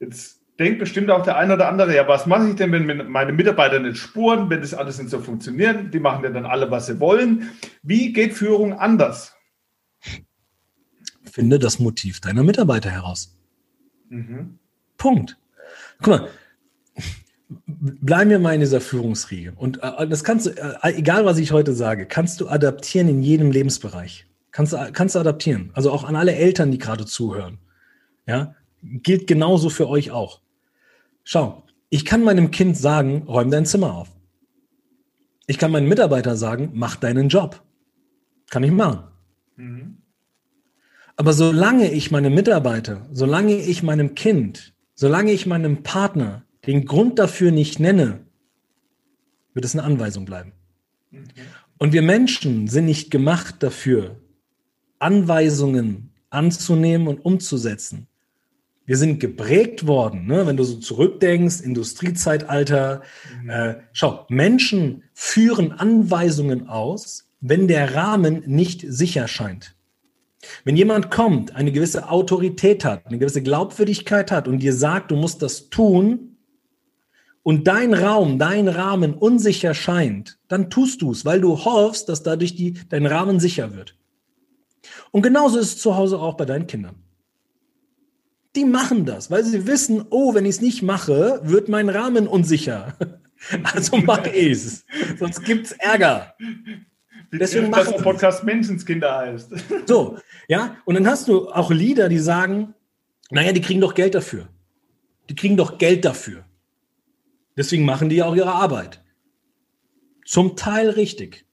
[0.00, 3.32] Jetzt denkt bestimmt auch der eine oder andere, ja, was mache ich denn, wenn meine
[3.32, 5.94] Mitarbeiter nicht spuren, wenn das alles nicht so funktioniert?
[5.94, 7.50] Die machen ja dann alle, was sie wollen.
[7.82, 9.36] Wie geht Führung anders?
[11.30, 13.36] Finde das Motiv deiner Mitarbeiter heraus.
[14.08, 14.58] Mhm.
[14.96, 15.38] Punkt.
[15.98, 16.28] Guck mal,
[17.66, 19.52] bleiben wir mal in dieser Führungsriege.
[19.56, 23.22] Und äh, das kannst du, äh, egal was ich heute sage, kannst du adaptieren in
[23.22, 24.26] jedem Lebensbereich.
[24.50, 25.70] Kannst du, kannst du adaptieren.
[25.74, 27.58] Also auch an alle Eltern, die gerade zuhören.
[28.26, 30.40] Ja, gilt genauso für euch auch.
[31.24, 34.08] Schau, ich kann meinem Kind sagen, räum dein Zimmer auf.
[35.46, 37.62] Ich kann meinen Mitarbeiter sagen, mach deinen Job.
[38.50, 39.09] Kann ich machen.
[41.20, 47.18] Aber solange ich meinem Mitarbeiter, solange ich meinem Kind, solange ich meinem Partner den Grund
[47.18, 48.20] dafür nicht nenne,
[49.52, 50.54] wird es eine Anweisung bleiben.
[51.10, 51.24] Mhm.
[51.76, 54.16] Und wir Menschen sind nicht gemacht dafür,
[54.98, 58.06] Anweisungen anzunehmen und umzusetzen.
[58.86, 60.46] Wir sind geprägt worden, ne?
[60.46, 63.02] wenn du so zurückdenkst, Industriezeitalter.
[63.42, 63.50] Mhm.
[63.50, 69.74] Äh, schau, Menschen führen Anweisungen aus, wenn der Rahmen nicht sicher scheint.
[70.64, 75.16] Wenn jemand kommt, eine gewisse Autorität hat, eine gewisse Glaubwürdigkeit hat und dir sagt, du
[75.16, 76.38] musst das tun
[77.42, 82.22] und dein Raum, dein Rahmen unsicher scheint, dann tust du es, weil du hoffst, dass
[82.22, 83.96] dadurch die, dein Rahmen sicher wird.
[85.10, 86.96] Und genauso ist es zu Hause auch bei deinen Kindern.
[88.56, 92.26] Die machen das, weil sie wissen, oh, wenn ich es nicht mache, wird mein Rahmen
[92.26, 92.96] unsicher.
[93.62, 94.84] Also mache ich es.
[95.18, 96.34] Sonst gibt es Ärger.
[97.32, 99.52] Deswegen machen der Podcast Menschenskinder heißt.
[99.86, 100.76] So, ja.
[100.84, 102.74] Und dann hast du auch Lieder, die sagen,
[103.30, 104.48] naja, die kriegen doch Geld dafür.
[105.28, 106.44] Die kriegen doch Geld dafür.
[107.56, 109.02] Deswegen machen die ja auch ihre Arbeit.
[110.24, 111.44] Zum Teil richtig.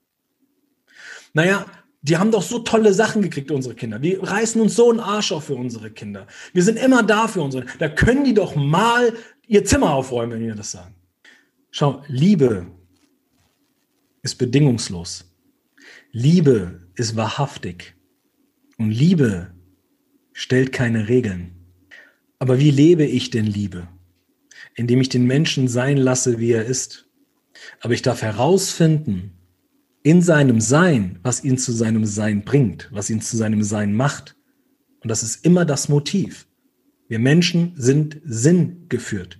[1.33, 1.65] Naja,
[2.01, 4.01] die haben doch so tolle Sachen gekriegt, unsere Kinder.
[4.01, 6.25] Wir reißen uns so einen Arsch auf für unsere Kinder.
[6.53, 7.65] Wir sind immer da für unsere.
[7.79, 9.13] Da können die doch mal
[9.47, 10.95] ihr Zimmer aufräumen, wenn wir das sagen.
[11.71, 12.67] Schau, Liebe
[14.21, 15.25] ist bedingungslos.
[16.19, 17.95] Liebe ist wahrhaftig.
[18.79, 19.53] Und Liebe
[20.33, 21.51] stellt keine Regeln.
[22.39, 23.87] Aber wie lebe ich denn Liebe?
[24.73, 27.07] Indem ich den Menschen sein lasse, wie er ist.
[27.81, 29.33] Aber ich darf herausfinden,
[30.01, 34.35] in seinem Sein, was ihn zu seinem Sein bringt, was ihn zu seinem Sein macht.
[35.03, 36.47] Und das ist immer das Motiv.
[37.07, 39.39] Wir Menschen sind sinngeführt.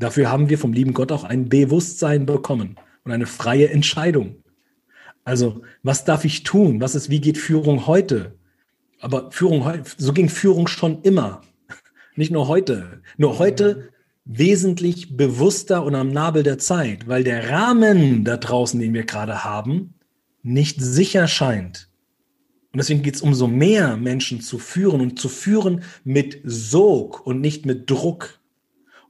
[0.00, 2.74] Dafür haben wir vom lieben Gott auch ein Bewusstsein bekommen
[3.04, 4.42] und eine freie Entscheidung.
[5.24, 6.80] Also, was darf ich tun?
[6.80, 8.38] Was ist, wie geht Führung heute?
[9.00, 9.64] Aber Führung,
[9.96, 11.42] so ging Führung schon immer.
[12.16, 13.02] Nicht nur heute.
[13.16, 13.90] Nur heute
[14.24, 19.44] wesentlich bewusster und am Nabel der Zeit, weil der Rahmen da draußen, den wir gerade
[19.44, 19.94] haben,
[20.42, 21.88] nicht sicher scheint.
[22.72, 27.40] Und deswegen geht es umso mehr, Menschen zu führen und zu führen mit Sog und
[27.40, 28.38] nicht mit Druck.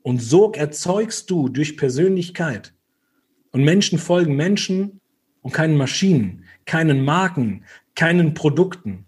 [0.03, 2.73] Und Sog erzeugst du durch Persönlichkeit.
[3.53, 5.00] Und Menschen folgen Menschen
[5.43, 9.07] und keinen Maschinen, keinen Marken, keinen Produkten.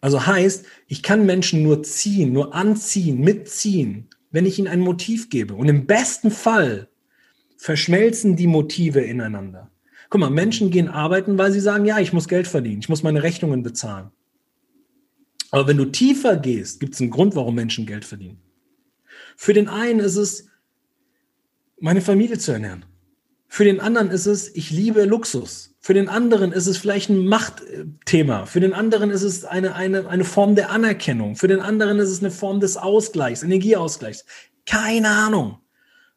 [0.00, 5.30] Also heißt, ich kann Menschen nur ziehen, nur anziehen, mitziehen, wenn ich ihnen ein Motiv
[5.30, 5.54] gebe.
[5.54, 6.88] Und im besten Fall
[7.56, 9.70] verschmelzen die Motive ineinander.
[10.08, 13.02] Guck mal, Menschen gehen arbeiten, weil sie sagen, ja, ich muss Geld verdienen, ich muss
[13.02, 14.10] meine Rechnungen bezahlen.
[15.50, 18.40] Aber wenn du tiefer gehst, gibt es einen Grund, warum Menschen Geld verdienen.
[19.36, 20.48] Für den einen ist es,
[21.80, 22.84] meine Familie zu ernähren.
[23.48, 25.74] Für den anderen ist es, ich liebe Luxus.
[25.80, 28.46] Für den anderen ist es vielleicht ein Machtthema.
[28.46, 31.36] Für den anderen ist es eine, eine, eine Form der Anerkennung.
[31.36, 34.24] Für den anderen ist es eine Form des Ausgleichs, Energieausgleichs.
[34.66, 35.58] Keine Ahnung.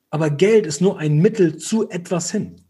[0.09, 2.61] Aber Geld ist nur ein Mittel zu etwas hin.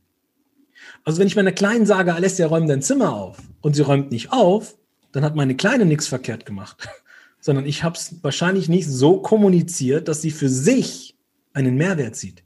[1.05, 4.31] Also wenn ich meiner Kleinen sage, Alessia, räum dein Zimmer auf und sie räumt nicht
[4.31, 4.77] auf,
[5.11, 6.87] dann hat meine Kleine nichts verkehrt gemacht.
[7.39, 11.17] Sondern ich habe es wahrscheinlich nicht so kommuniziert, dass sie für sich
[11.53, 12.43] einen Mehrwert sieht.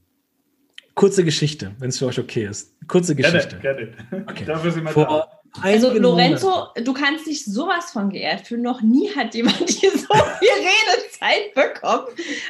[0.95, 2.73] Kurze Geschichte, wenn es für euch okay ist.
[2.87, 3.57] Kurze Geschichte.
[3.59, 4.25] Gerne, gerne.
[4.29, 4.45] Okay.
[4.45, 5.39] Dafür sind wir Vor da.
[5.61, 8.63] Also Lorenzo, du kannst dich sowas von geehrt fühlen.
[8.63, 12.07] Noch nie hat jemand hier so viel Redezeit bekommen.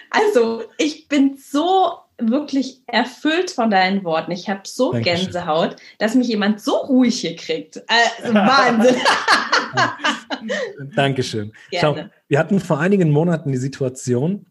[0.09, 4.31] Also ich bin so wirklich erfüllt von deinen Worten.
[4.31, 5.25] Ich habe so Dankeschön.
[5.25, 7.81] Gänsehaut, dass mich jemand so ruhig hier kriegt.
[7.87, 8.95] Also Wahnsinn.
[10.95, 11.51] Dankeschön.
[11.71, 12.03] Gerne.
[12.03, 14.45] Schau, wir hatten vor einigen Monaten die Situation,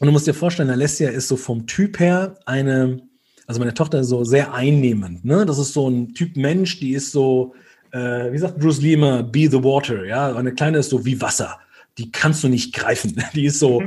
[0.00, 3.00] und du musst dir vorstellen, Alessia ist so vom Typ her eine,
[3.46, 5.24] also meine Tochter ist so sehr einnehmend.
[5.24, 5.44] Ne?
[5.46, 7.54] Das ist so ein Typ Mensch, die ist so,
[7.92, 10.04] äh, wie sagt Bruce immer, be the water.
[10.04, 11.58] Ja, eine kleine ist so wie Wasser.
[11.98, 13.22] Die kannst du nicht greifen.
[13.34, 13.82] Die ist so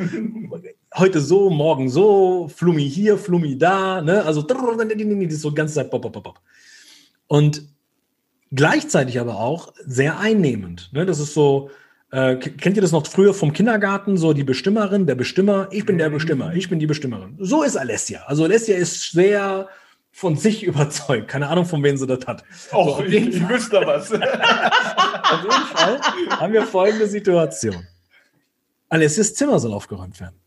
[0.96, 4.02] heute so, morgen so, Flummi hier, Flummi da.
[4.02, 4.24] Ne?
[4.24, 5.92] Also die ist so ganze Zeit.
[5.92, 6.40] Bop, bop, bop.
[7.28, 7.64] Und
[8.52, 10.90] gleichzeitig aber auch sehr einnehmend.
[10.94, 11.06] Ne?
[11.06, 11.70] Das ist so,
[12.12, 14.18] äh, kennt ihr das noch früher vom Kindergarten?
[14.18, 15.68] So die Bestimmerin, der Bestimmer.
[15.72, 17.36] Ich bin der Bestimmer, ich bin die Bestimmerin.
[17.40, 18.24] So ist Alessia.
[18.28, 19.68] Also Alessia ist sehr
[20.12, 21.28] von sich überzeugt.
[21.28, 22.44] Keine Ahnung, von wem sie das hat.
[22.72, 24.12] Och, so, ich, ich wüsste was.
[24.14, 24.22] auf
[25.44, 27.86] jeden Fall haben wir folgende Situation.
[28.90, 30.40] Alessias Zimmer soll aufgeräumt werden.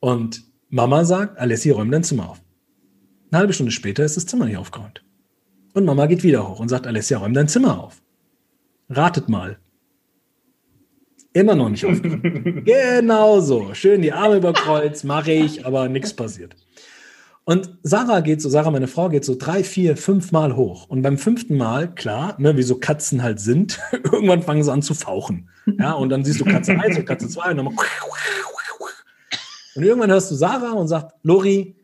[0.00, 2.42] Und Mama sagt, Alessia, räum dein Zimmer auf.
[3.30, 5.04] Eine halbe Stunde später ist das Zimmer nicht aufgeräumt.
[5.74, 8.02] Und Mama geht wieder hoch und sagt, Alessia, räum dein Zimmer auf.
[8.88, 9.58] Ratet mal,
[11.34, 12.24] Immer noch nicht aufgeräumt.
[12.64, 13.74] genau so.
[13.74, 16.54] Schön die Arme über Kreuz, mache ich, aber nichts passiert.
[17.42, 20.88] Und Sarah geht so, Sarah, meine Frau, geht so drei, vier, fünf Mal hoch.
[20.88, 24.80] Und beim fünften Mal, klar, ne, wie so Katzen halt sind, irgendwann fangen sie an
[24.80, 25.50] zu fauchen.
[25.78, 27.76] Ja, und dann siehst du Katze 1 und Katze 2 und dann Und
[29.82, 31.74] irgendwann hörst du Sarah und sagt, Lori,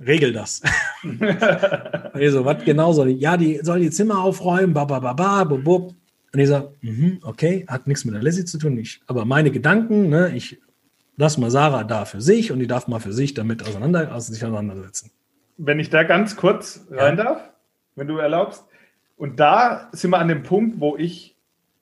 [0.00, 0.62] regel das.
[2.14, 3.20] also, was genau soll ich?
[3.20, 5.94] Ja, die soll die Zimmer aufräumen, ba, ba, ba, ba, bub, bub.
[6.34, 8.76] Und ich sage, mm okay, hat nichts mit der Leslie zu tun.
[8.76, 10.60] Ich, aber meine Gedanken, ne, ich
[11.16, 14.32] lasse mal Sarah da für sich und die darf mal für sich damit auseinander, also
[14.32, 15.10] sich auseinandersetzen.
[15.56, 17.24] Wenn ich da ganz kurz rein ja.
[17.24, 17.50] darf,
[17.94, 18.64] wenn du erlaubst.
[19.16, 21.34] Und da sind wir an dem Punkt, wo ich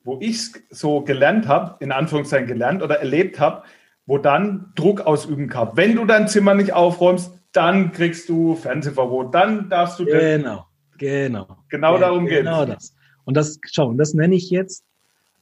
[0.04, 3.62] wo ich so gelernt habe, in Anführungszeichen gelernt oder erlebt habe,
[4.06, 5.70] wo dann Druck ausüben kann.
[5.74, 10.04] Wenn du dein Zimmer nicht aufräumst, dann kriegst du Fernsehverbot, dann darfst du.
[10.04, 10.66] Genau,
[10.98, 11.58] genau.
[11.68, 12.44] Genau darum geht es.
[12.44, 12.94] Genau das.
[13.24, 14.84] Und das, schau, und das nenne ich jetzt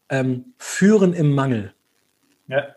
[0.09, 1.73] ähm, Führen im Mangel.
[2.49, 2.75] Ja.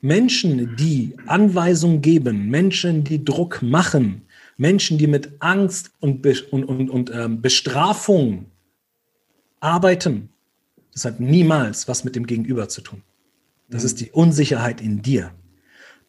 [0.00, 4.22] Menschen, die Anweisungen geben, Menschen, die Druck machen,
[4.56, 8.46] Menschen, die mit Angst und, Be und, und, und ähm, Bestrafung
[9.60, 10.30] arbeiten,
[10.92, 13.02] das hat niemals was mit dem Gegenüber zu tun.
[13.68, 13.86] Das mhm.
[13.86, 15.32] ist die Unsicherheit in dir.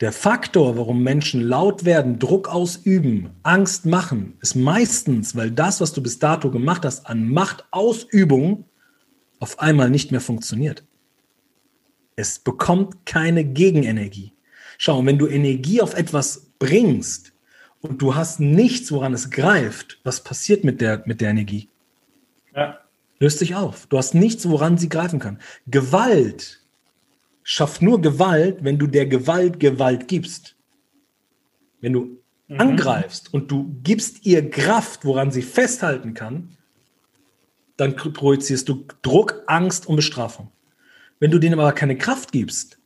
[0.01, 5.93] Der Faktor, warum Menschen laut werden, Druck ausüben, Angst machen, ist meistens, weil das, was
[5.93, 8.65] du bis dato gemacht hast an Machtausübung,
[9.39, 10.83] auf einmal nicht mehr funktioniert.
[12.15, 14.33] Es bekommt keine Gegenenergie.
[14.79, 17.33] Schau, wenn du Energie auf etwas bringst
[17.81, 21.69] und du hast nichts, woran es greift, was passiert mit der, mit der Energie?
[22.55, 22.79] Ja.
[23.19, 23.85] Löst sich auf.
[23.85, 25.39] Du hast nichts, woran sie greifen kann.
[25.67, 26.61] Gewalt
[27.51, 30.55] schafft nur Gewalt, wenn du der Gewalt Gewalt gibst.
[31.81, 32.61] Wenn du mhm.
[32.61, 36.55] angreifst und du gibst ihr Kraft, woran sie festhalten kann,
[37.75, 40.49] dann projizierst du Druck, Angst und Bestrafung.
[41.19, 42.79] Wenn du denen aber keine Kraft gibst,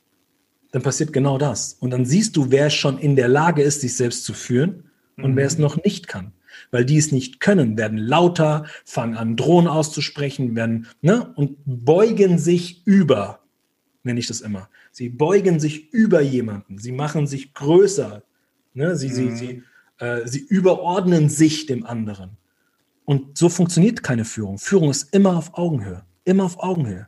[0.72, 1.74] dann passiert genau das.
[1.74, 5.32] Und dann siehst du, wer schon in der Lage ist, sich selbst zu führen und
[5.32, 5.36] mhm.
[5.36, 6.32] wer es noch nicht kann.
[6.72, 12.38] Weil die es nicht können, werden lauter, fangen an, Drohnen auszusprechen, werden, ne, und beugen
[12.38, 13.45] sich über,
[14.06, 14.70] nenne ich das immer.
[14.92, 18.22] Sie beugen sich über jemanden, sie machen sich größer,
[18.72, 19.12] ne, sie, mhm.
[19.12, 19.62] sie, sie,
[19.98, 22.38] äh, sie überordnen sich dem anderen.
[23.04, 24.58] Und so funktioniert keine Führung.
[24.58, 27.06] Führung ist immer auf Augenhöhe, immer auf Augenhöhe.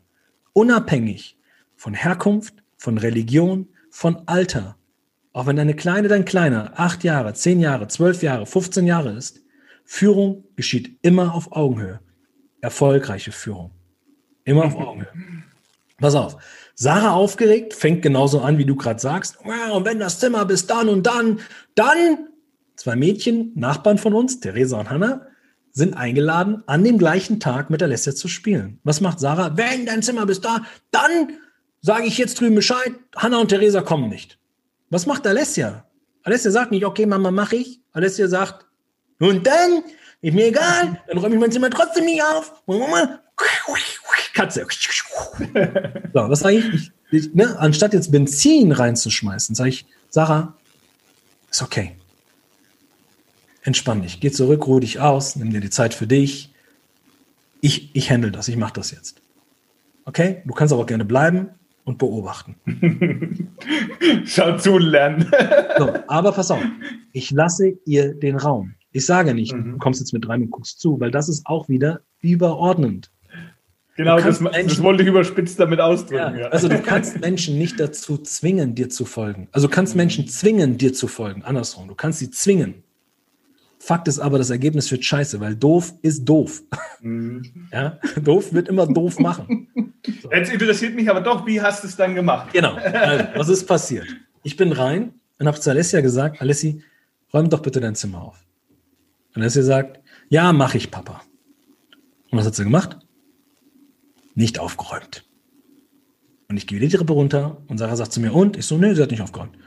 [0.53, 1.37] Unabhängig
[1.77, 4.77] von Herkunft, von Religion, von Alter.
[5.33, 9.41] Auch wenn deine Kleine dein Kleiner acht Jahre, zehn Jahre, zwölf Jahre, 15 Jahre ist,
[9.85, 12.01] Führung geschieht immer auf Augenhöhe.
[12.61, 13.71] Erfolgreiche Führung.
[14.45, 15.13] Immer auf Augenhöhe.
[15.99, 16.37] Pass auf.
[16.81, 19.37] Sarah aufgeregt, fängt genauso an, wie du gerade sagst.
[19.73, 21.41] Und wenn das Zimmer bis dann und dann,
[21.75, 22.29] dann
[22.77, 25.27] zwei Mädchen, Nachbarn von uns, Theresa und Hannah,
[25.73, 28.79] sind eingeladen, an dem gleichen Tag mit Alessia zu spielen.
[28.85, 29.57] Was macht Sarah?
[29.57, 30.62] Wenn dein Zimmer bis da,
[30.93, 31.33] dann
[31.81, 34.38] sage ich jetzt drüben Bescheid, Hanna und Theresa kommen nicht.
[34.88, 35.85] Was macht Alessia?
[36.23, 37.81] Alessia sagt nicht, okay, Mama, mache ich.
[37.91, 38.67] Alessia sagt,
[39.19, 39.83] und dann,
[40.21, 42.62] ist mir egal, dann räume ich mein Zimmer trotzdem nicht auf.
[44.38, 44.66] Katze.
[46.12, 46.92] So, was sage ich?
[47.11, 47.59] ich, ne?
[47.59, 50.55] Anstatt jetzt Benzin reinzuschmeißen, sage ich, Sarah,
[51.51, 51.96] ist okay.
[53.62, 56.53] Entspann dich, geh zurück, ruh dich aus, nimm dir die Zeit für dich.
[57.61, 59.20] Ich, ich handle das, ich mache das jetzt.
[60.05, 60.42] Okay?
[60.44, 61.51] Du kannst aber gerne bleiben
[61.85, 62.57] und beobachten.
[64.24, 65.31] Schau zu lernen.
[65.79, 66.62] so, aber pass auf,
[67.12, 68.74] ich lasse ihr den Raum.
[68.92, 69.72] Ich sage nicht, mhm.
[69.72, 73.11] du kommst jetzt mit rein und guckst zu, weil das ist auch wieder überordnend.
[73.99, 76.37] Genau, das, Menschen, das, wollte ich überspitzt damit ausdrücken.
[76.37, 76.49] Ja, ja.
[76.51, 79.49] Also du kannst Menschen nicht dazu zwingen, dir zu folgen.
[79.51, 81.43] Also du kannst Menschen zwingen, dir zu folgen.
[81.43, 82.85] Andersrum, du kannst sie zwingen.
[83.81, 86.63] Fakt ist aber, das Ergebnis wird scheiße, weil doof ist doof.
[87.01, 87.43] Mhm.
[87.73, 89.67] Ja, doof wird immer doof machen.
[90.23, 90.31] So.
[90.33, 92.53] Jetzt interessiert mich aber doch, wie hast du es dann gemacht?
[92.53, 92.77] Genau.
[92.77, 94.07] Also, was ist passiert?
[94.45, 96.85] Ich bin rein und habe zu Alessia gesagt, Alessi,
[97.35, 98.47] räum doch bitte dein Zimmer auf.
[99.35, 101.23] Und Alessia sagt, ja, mache ich, Papa.
[102.31, 102.97] Und was hat sie gemacht?
[104.38, 105.24] Nicht aufgeräumt.
[106.48, 108.57] Und ich gehe die Treppe runter und Sarah sagt zu mir, und?
[108.57, 109.59] Ich so, nee, sie hat nicht aufgeräumt.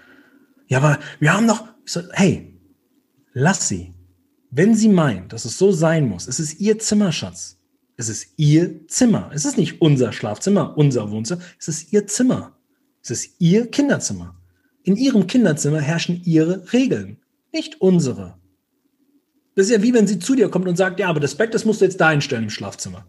[0.68, 2.58] Ja, aber wir haben doch, ich so, hey,
[3.34, 3.94] lass sie.
[4.50, 7.58] Wenn sie meint, dass es so sein muss, es ist ihr Zimmerschatz.
[7.98, 9.30] Es ist ihr Zimmer.
[9.34, 11.42] Es ist nicht unser Schlafzimmer, unser Wohnzimmer.
[11.60, 12.58] Es ist ihr Zimmer.
[13.04, 14.40] Es ist ihr Kinderzimmer.
[14.84, 17.18] In ihrem Kinderzimmer herrschen ihre Regeln,
[17.52, 18.40] nicht unsere.
[19.56, 21.54] Das ist ja wie wenn sie zu dir kommt und sagt, ja, aber das Bett,
[21.54, 23.06] das musst du jetzt da einstellen im Schlafzimmer.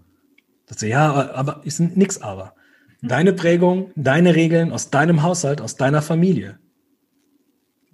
[0.73, 2.55] Ist ja, aber, aber ist nix aber.
[3.03, 6.59] Deine Prägung, deine Regeln aus deinem Haushalt, aus deiner Familie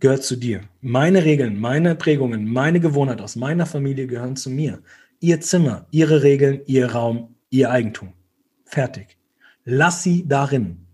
[0.01, 0.61] gehört zu dir.
[0.81, 4.81] Meine Regeln, meine Prägungen, meine Gewohnheit aus meiner Familie gehören zu mir.
[5.19, 8.13] Ihr Zimmer, ihre Regeln, ihr Raum, ihr Eigentum.
[8.65, 9.17] Fertig.
[9.65, 10.87] Lass sie darin.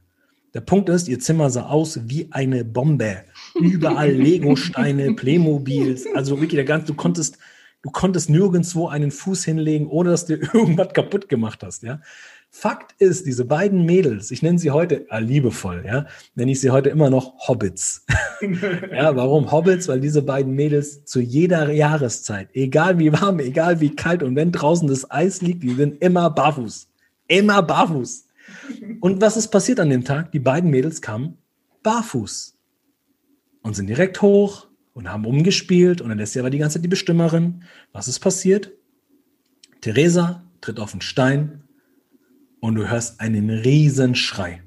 [0.54, 3.24] Der Punkt ist, ihr Zimmer sah aus wie eine Bombe.
[3.60, 6.06] Überall Lego-Steine, Playmobils.
[6.14, 7.38] Also wirklich der ganze, du konntest,
[7.84, 12.00] du konntest nirgendwo einen Fuß hinlegen, ohne dass du irgendwas kaputt gemacht hast, ja.
[12.48, 16.70] Fakt ist, diese beiden Mädels, ich nenne sie heute äh, liebevoll, ja, nenne ich sie
[16.70, 18.06] heute immer noch Hobbits.
[18.92, 19.88] ja, warum Hobbits?
[19.88, 24.52] Weil diese beiden Mädels zu jeder Jahreszeit, egal wie warm, egal wie kalt und wenn
[24.52, 26.88] draußen das Eis liegt, die sind immer barfuß.
[27.26, 28.26] Immer barfuß.
[29.00, 30.30] Und was ist passiert an dem Tag?
[30.30, 31.36] Die beiden Mädels kamen
[31.82, 32.56] barfuß
[33.62, 37.64] und sind direkt hoch und haben umgespielt und sie aber die ganze Zeit die Bestimmerin.
[37.92, 38.72] Was ist passiert?
[39.80, 41.64] Theresa tritt auf den Stein
[42.60, 44.62] und du hörst einen riesen Schrei.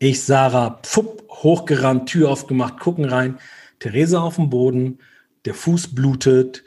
[0.00, 3.38] Ich, Sarah, pfupp, hochgerannt, Tür aufgemacht, gucken rein.
[3.78, 4.98] Theresa auf dem Boden,
[5.44, 6.64] der Fuß blutet,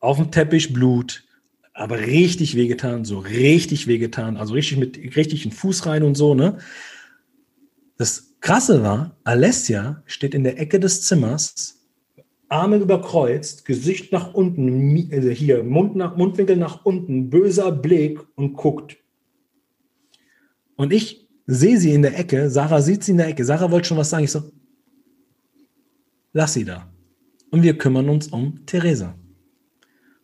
[0.00, 1.24] auf dem Teppich Blut,
[1.72, 6.34] aber richtig wehgetan, so richtig wehgetan, also richtig mit richtig in Fuß rein und so,
[6.34, 6.58] ne?
[7.96, 11.80] Das Krasse war, Alessia steht in der Ecke des Zimmers,
[12.50, 18.52] Arme überkreuzt, Gesicht nach unten, also hier, Mund nach, Mundwinkel nach unten, böser Blick und
[18.52, 18.98] guckt.
[20.76, 23.46] Und ich sehe sie in der Ecke, Sarah sieht sie in der Ecke.
[23.46, 24.24] Sarah wollte schon was sagen.
[24.24, 24.42] Ich so,
[26.34, 26.92] lass sie da.
[27.50, 29.14] Und wir kümmern uns um Theresa.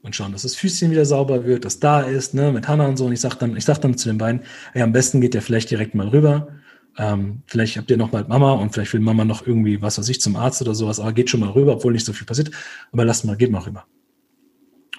[0.03, 2.99] Und schauen, dass das Füßchen wieder sauber wird, dass da ist, ne, mit Hannah und
[2.99, 3.07] so.
[3.07, 4.43] Und ich sag dann, sag dann zu den beiden,
[4.75, 6.60] ey, am besten geht ihr vielleicht direkt mal rüber.
[6.99, 10.09] Ähm, vielleicht habt ihr noch mal Mama und vielleicht will Mama noch irgendwie, was weiß
[10.09, 12.51] ich, zum Arzt oder sowas, aber geht schon mal rüber, obwohl nicht so viel passiert.
[12.93, 13.87] Aber lasst mal, geht mal rüber.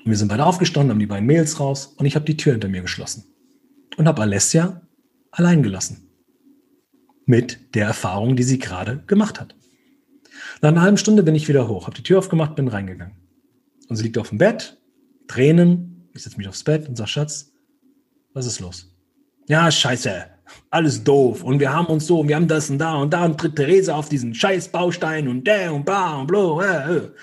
[0.03, 2.53] Und wir sind beide aufgestanden, haben die beiden Mails raus und ich habe die Tür
[2.53, 3.25] hinter mir geschlossen.
[3.97, 4.81] Und habe Alessia
[5.31, 6.07] allein gelassen.
[7.25, 9.55] Mit der Erfahrung, die sie gerade gemacht hat.
[10.61, 13.15] Nach einer halben Stunde bin ich wieder hoch, habe die Tür aufgemacht, bin reingegangen.
[13.89, 14.77] Und sie liegt auf dem Bett,
[15.27, 16.09] Tränen.
[16.13, 17.53] Ich setze mich aufs Bett und sage, Schatz,
[18.33, 18.95] was ist los?
[19.47, 20.25] Ja, scheiße,
[20.69, 21.43] alles doof.
[21.43, 23.55] Und wir haben uns so, und wir haben das und da und da und tritt
[23.55, 26.61] Therese auf diesen scheiß Baustein und der und bla und bla.
[26.61, 26.99] Äh, äh.
[27.01, 27.13] Und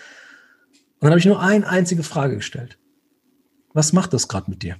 [1.00, 2.78] dann habe ich nur eine einzige Frage gestellt.
[3.72, 4.76] Was macht das gerade mit dir?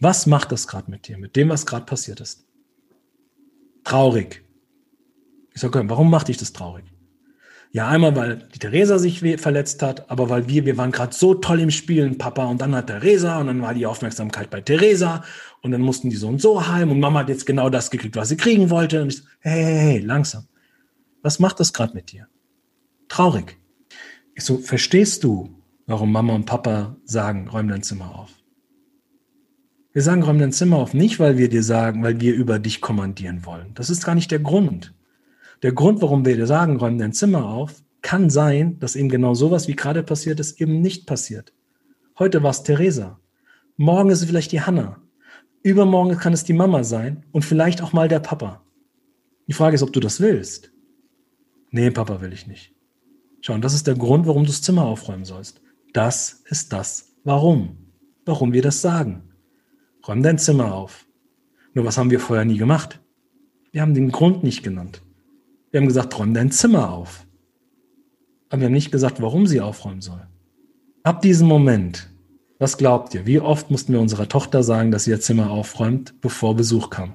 [0.00, 2.44] Was macht das gerade mit dir, mit dem, was gerade passiert ist?
[3.84, 4.44] Traurig.
[5.54, 6.91] Ich sage, warum macht dich das traurig?
[7.74, 11.32] Ja, einmal, weil die Theresa sich verletzt hat, aber weil wir, wir waren gerade so
[11.32, 15.24] toll im Spielen, Papa, und dann hat Theresa und dann war die Aufmerksamkeit bei Theresa
[15.62, 18.14] und dann mussten die so und so heim und Mama hat jetzt genau das gekriegt,
[18.14, 19.00] was sie kriegen wollte.
[19.00, 20.48] Und ich so, hey, hey, hey, langsam.
[21.22, 22.28] Was macht das gerade mit dir?
[23.08, 23.58] Traurig.
[24.34, 25.54] Ich so, verstehst du,
[25.86, 28.32] warum Mama und Papa sagen, räum dein Zimmer auf?
[29.94, 32.82] Wir sagen, räum dein Zimmer auf, nicht weil wir dir sagen, weil wir über dich
[32.82, 33.72] kommandieren wollen.
[33.74, 34.92] Das ist gar nicht der Grund.
[35.62, 39.34] Der Grund, warum wir dir sagen, räum dein Zimmer auf, kann sein, dass eben genau
[39.34, 41.52] sowas, wie gerade passiert ist, eben nicht passiert.
[42.18, 43.20] Heute war es Theresa.
[43.76, 45.00] Morgen ist es vielleicht die Hanna.
[45.62, 48.64] Übermorgen kann es die Mama sein und vielleicht auch mal der Papa.
[49.46, 50.72] Die Frage ist, ob du das willst.
[51.70, 52.74] Nee, Papa will ich nicht.
[53.40, 55.60] Schau, und das ist der Grund, warum du das Zimmer aufräumen sollst.
[55.92, 57.76] Das ist das Warum.
[58.24, 59.32] Warum wir das sagen.
[60.06, 61.06] Räum dein Zimmer auf.
[61.72, 63.00] Nur was haben wir vorher nie gemacht?
[63.70, 65.02] Wir haben den Grund nicht genannt.
[65.72, 67.26] Wir haben gesagt, räum dein Zimmer auf.
[68.50, 70.20] Aber wir haben nicht gesagt, warum sie aufräumen soll.
[71.02, 72.10] Ab diesem Moment,
[72.58, 76.20] was glaubt ihr, wie oft mussten wir unserer Tochter sagen, dass sie ihr Zimmer aufräumt,
[76.20, 77.14] bevor Besuch kam?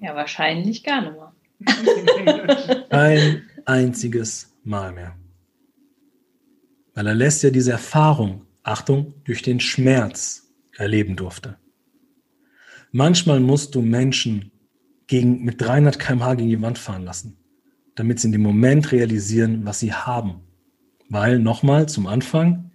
[0.00, 2.86] Ja, wahrscheinlich gar nicht mehr.
[2.90, 5.16] Ein einziges Mal mehr.
[6.94, 11.58] Weil er lässt ja diese Erfahrung, Achtung, durch den Schmerz erleben durfte.
[12.92, 14.52] Manchmal musst du Menschen
[15.08, 17.36] gegen, mit 300 km/h gegen die Wand fahren lassen
[17.94, 20.40] damit sie in dem Moment realisieren, was sie haben.
[21.08, 22.70] Weil, nochmal zum Anfang,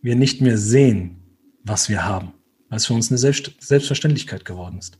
[0.00, 1.22] wir nicht mehr sehen,
[1.64, 2.32] was wir haben,
[2.68, 4.98] weil es für uns eine Selbstverständlichkeit geworden ist.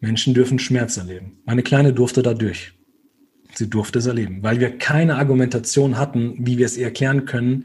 [0.00, 1.38] Menschen dürfen Schmerz erleben.
[1.44, 2.72] Meine Kleine durfte da durch.
[3.54, 7.64] Sie durfte es erleben, weil wir keine Argumentation hatten, wie wir es ihr erklären können,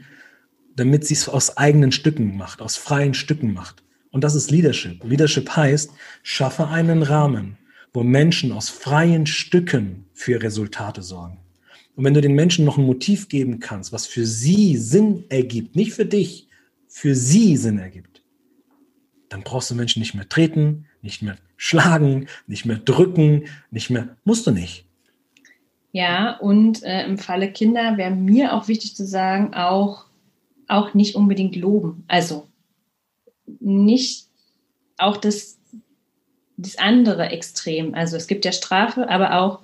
[0.74, 3.84] damit sie es aus eigenen Stücken macht, aus freien Stücken macht.
[4.10, 5.04] Und das ist Leadership.
[5.04, 5.90] Leadership heißt,
[6.22, 7.58] schaffe einen Rahmen,
[7.92, 11.38] wo Menschen aus freien Stücken für Resultate sorgen.
[11.94, 15.76] Und wenn du den Menschen noch ein Motiv geben kannst, was für sie Sinn ergibt,
[15.76, 16.48] nicht für dich,
[16.88, 18.22] für sie Sinn ergibt,
[19.28, 24.16] dann brauchst du Menschen nicht mehr treten, nicht mehr schlagen, nicht mehr drücken, nicht mehr,
[24.24, 24.86] musst du nicht.
[25.92, 30.06] Ja, und äh, im Falle Kinder wäre mir auch wichtig zu sagen, auch,
[30.66, 32.04] auch nicht unbedingt loben.
[32.08, 32.48] Also
[33.60, 34.28] nicht
[34.96, 35.58] auch das
[36.62, 37.94] das andere Extrem.
[37.94, 39.60] Also es gibt ja Strafe, aber auch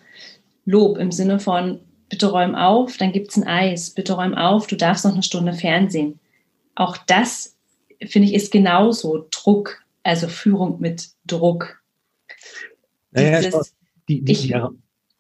[0.65, 4.67] Lob im Sinne von, bitte räum auf, dann gibt es ein Eis, bitte räum auf,
[4.67, 6.19] du darfst noch eine Stunde Fernsehen.
[6.75, 7.57] Auch das,
[8.07, 11.83] finde ich, ist genauso Druck, also Führung mit Druck.
[13.11, 13.75] Naja, Dieses,
[14.09, 14.71] die, die, ich, ja,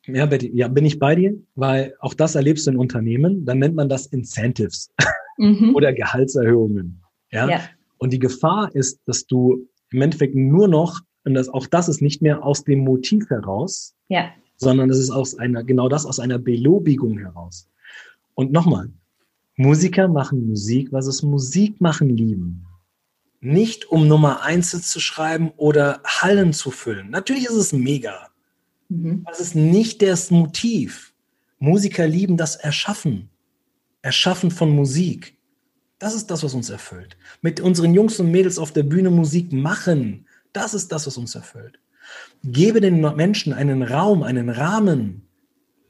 [0.06, 3.58] ja, Betty, ja, bin ich bei dir, weil auch das erlebst du in Unternehmen, dann
[3.58, 4.90] nennt man das Incentives
[5.38, 5.74] mhm.
[5.74, 7.02] oder Gehaltserhöhungen.
[7.30, 7.48] Ja?
[7.48, 7.60] ja.
[7.98, 12.02] Und die Gefahr ist, dass du im Endeffekt nur noch und das, auch das ist
[12.02, 14.30] nicht mehr aus dem Motiv heraus, ja.
[14.56, 17.68] sondern es ist aus einer, genau das aus einer Belobigung heraus.
[18.34, 18.90] Und nochmal,
[19.56, 22.64] Musiker machen Musik, was es Musik machen lieben.
[23.40, 27.10] Nicht um Nummer eins zu schreiben oder Hallen zu füllen.
[27.10, 28.28] Natürlich ist es mega.
[28.88, 29.24] Mhm.
[29.26, 31.12] Das ist nicht das Motiv.
[31.58, 33.28] Musiker lieben das Erschaffen.
[34.02, 35.36] Erschaffen von Musik.
[35.98, 37.16] Das ist das, was uns erfüllt.
[37.42, 40.27] Mit unseren Jungs und Mädels auf der Bühne Musik machen.
[40.58, 41.78] Das ist das, was uns erfüllt.
[42.42, 45.22] Gebe den Menschen einen Raum, einen Rahmen,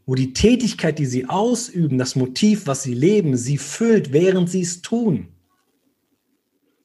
[0.05, 4.61] wo die Tätigkeit, die sie ausüben, das Motiv, was sie leben, sie füllt, während sie
[4.61, 5.29] es tun.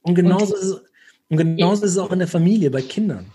[0.01, 0.81] Und genauso, und, ist, es,
[1.27, 3.25] und genauso ist es auch in der Familie, bei Kindern.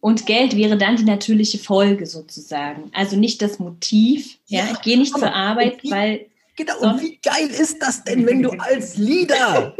[0.00, 2.90] Und Geld wäre dann die natürliche Folge sozusagen.
[2.94, 4.38] Also nicht das Motiv.
[4.46, 8.26] Ja, ja ich gehe nicht zur Arbeit, weil Genau, und wie geil ist das denn,
[8.26, 9.74] wenn du als Leader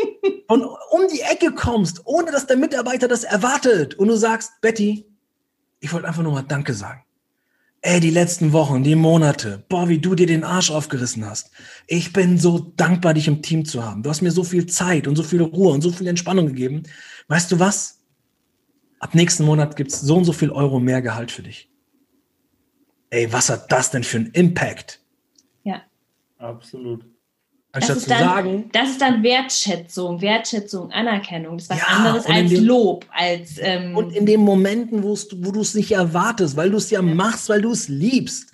[0.48, 5.06] von um die Ecke kommst, ohne dass der Mitarbeiter das erwartet und du sagst, Betty,
[5.80, 7.02] ich wollte einfach nur mal Danke sagen.
[7.84, 11.50] Ey, die letzten Wochen, die Monate, boah, wie du dir den Arsch aufgerissen hast.
[11.88, 14.04] Ich bin so dankbar, dich im Team zu haben.
[14.04, 16.84] Du hast mir so viel Zeit und so viel Ruhe und so viel Entspannung gegeben.
[17.26, 17.98] Weißt du was?
[19.00, 21.68] Ab nächsten Monat gibt's so und so viel Euro mehr Gehalt für dich.
[23.10, 25.01] Ey, was hat das denn für einen Impact?
[26.42, 27.04] Absolut.
[27.74, 31.56] Anstatt das ist, dann, sagen, das ist dann Wertschätzung, Wertschätzung, Anerkennung.
[31.56, 33.06] Das ist was ja, anderes als dem, Lob.
[33.10, 35.14] Als, ähm, und in den Momenten, wo
[35.52, 38.52] du es nicht erwartest, weil du es ja, ja machst, weil du es liebst.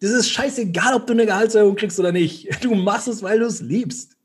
[0.00, 2.62] Das ist scheißegal, ob du eine Gehaltserhöhung kriegst oder nicht.
[2.62, 4.16] Du machst es, weil du es liebst.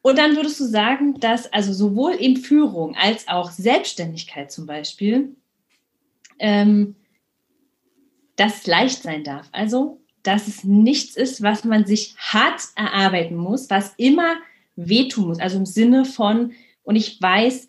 [0.00, 5.36] Und dann würdest du sagen, dass also sowohl in Führung als auch Selbstständigkeit zum Beispiel,
[6.38, 6.94] ähm,
[8.36, 9.48] das leicht sein darf.
[9.50, 14.36] Also dass es nichts ist, was man sich hart erarbeiten muss, was immer
[14.76, 15.40] wehtun muss.
[15.40, 16.52] Also im Sinne von,
[16.82, 17.68] und ich weiß,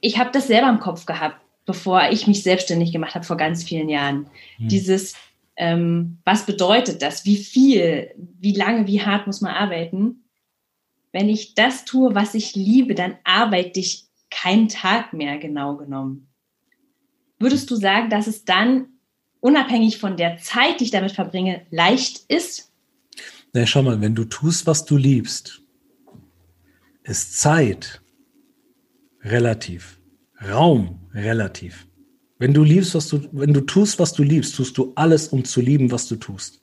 [0.00, 3.64] ich habe das selber im Kopf gehabt, bevor ich mich selbstständig gemacht habe vor ganz
[3.64, 4.28] vielen Jahren.
[4.56, 4.68] Hm.
[4.68, 5.14] Dieses,
[5.56, 7.24] ähm, was bedeutet das?
[7.24, 10.24] Wie viel, wie lange, wie hart muss man arbeiten?
[11.12, 16.28] Wenn ich das tue, was ich liebe, dann arbeite ich keinen Tag mehr genau genommen.
[17.38, 18.97] Würdest du sagen, dass es dann
[19.40, 22.72] unabhängig von der Zeit, die ich damit verbringe, leicht ist?
[23.52, 25.62] Na, schau mal, wenn du tust, was du liebst,
[27.02, 28.02] ist Zeit
[29.22, 30.00] relativ,
[30.40, 31.86] Raum relativ.
[32.38, 35.44] Wenn du liebst, was du, wenn du tust, was du liebst, tust du alles, um
[35.44, 36.62] zu lieben, was du tust.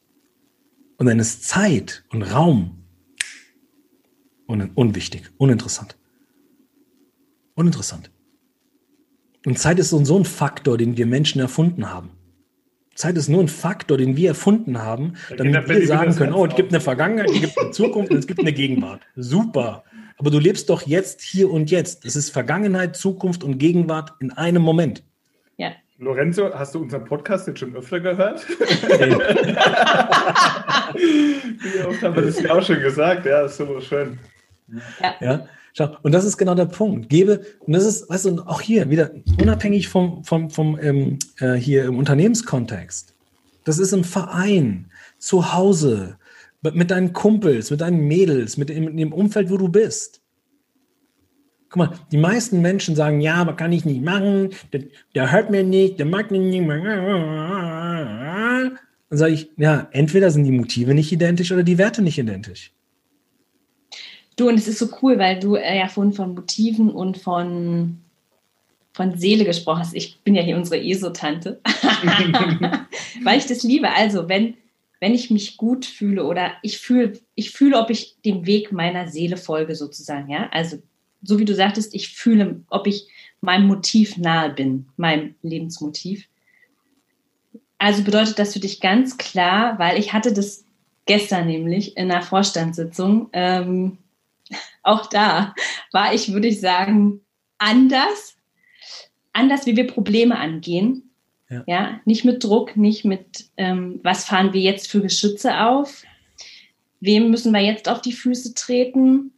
[0.98, 2.86] Und dann ist Zeit und Raum
[4.48, 5.98] un unwichtig, uninteressant.
[7.56, 8.12] Uninteressant.
[9.46, 12.12] Und Zeit ist so ein Faktor, den wir Menschen erfunden haben.
[12.96, 16.56] Zeit ist nur ein Faktor, den wir erfunden haben, damit wir sagen können, oh, es
[16.56, 19.02] gibt eine Vergangenheit, es gibt eine Zukunft und es gibt eine Gegenwart.
[19.16, 19.84] Super.
[20.18, 22.06] Aber du lebst doch jetzt, hier und jetzt.
[22.06, 25.04] Es ist Vergangenheit, Zukunft und Gegenwart in einem Moment.
[25.58, 25.74] Ja.
[25.98, 28.48] Lorenzo, hast du unseren Podcast jetzt schon öfter gehört?
[28.48, 28.56] Wie
[31.86, 33.26] oft haben wir das ja auch schon gesagt?
[33.26, 34.20] Ja, ist so schön.
[35.02, 35.16] Ja.
[35.20, 35.48] ja.
[36.04, 37.10] Und das ist genau der Punkt.
[37.10, 39.12] Gebe, und das ist, weißt du, auch hier wieder
[39.42, 43.14] unabhängig vom, vom, vom ähm, äh, hier im Unternehmenskontext.
[43.66, 46.18] Das ist im Verein, zu Hause,
[46.62, 50.22] mit deinen Kumpels, mit deinen Mädels, mit dem, mit dem Umfeld, wo du bist.
[51.70, 55.52] Guck mal, die meisten Menschen sagen, ja, aber kann ich nicht machen, der, der hört
[55.52, 56.68] mir nicht, der mag mich nicht.
[59.10, 62.72] Dann sage ich, ja, entweder sind die Motive nicht identisch oder die Werte nicht identisch.
[64.36, 68.00] Du, und es ist so cool, weil du äh, ja vorhin von Motiven und von,
[68.94, 69.96] von Seele gesprochen hast.
[69.96, 71.62] Ich bin ja hier unsere ESO-Tante,
[73.24, 73.90] weil ich das liebe.
[73.92, 74.56] Also, wenn,
[75.00, 79.08] wenn ich mich gut fühle oder ich fühle, ich fühle, ob ich dem Weg meiner
[79.08, 80.50] Seele folge, sozusagen, ja.
[80.52, 80.80] Also,
[81.24, 83.08] so wie du sagtest, ich fühle, ob ich
[83.42, 86.28] meinem Motiv nahe bin, meinem Lebensmotiv.
[87.78, 90.66] Also bedeutet das für dich ganz klar, weil ich hatte das
[91.06, 93.30] gestern nämlich in einer Vorstandssitzung.
[93.34, 93.98] Ähm,
[94.86, 95.54] auch da
[95.92, 97.22] war ich, würde ich sagen,
[97.58, 98.38] anders,
[99.34, 101.12] anders, wie wir Probleme angehen.
[101.50, 106.04] Ja, ja nicht mit Druck, nicht mit, ähm, was fahren wir jetzt für Geschütze auf?
[107.00, 109.32] Wem müssen wir jetzt auf die Füße treten?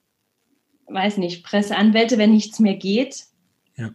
[0.88, 3.26] Weiß nicht, Presseanwälte, wenn nichts mehr geht.
[3.76, 3.91] Ja.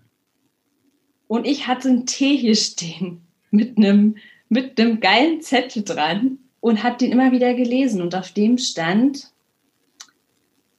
[1.26, 4.16] Und ich hatte einen Tee hier stehen mit einem,
[4.48, 8.02] mit einem geilen Zettel dran und habe den immer wieder gelesen.
[8.02, 9.31] Und auf dem stand,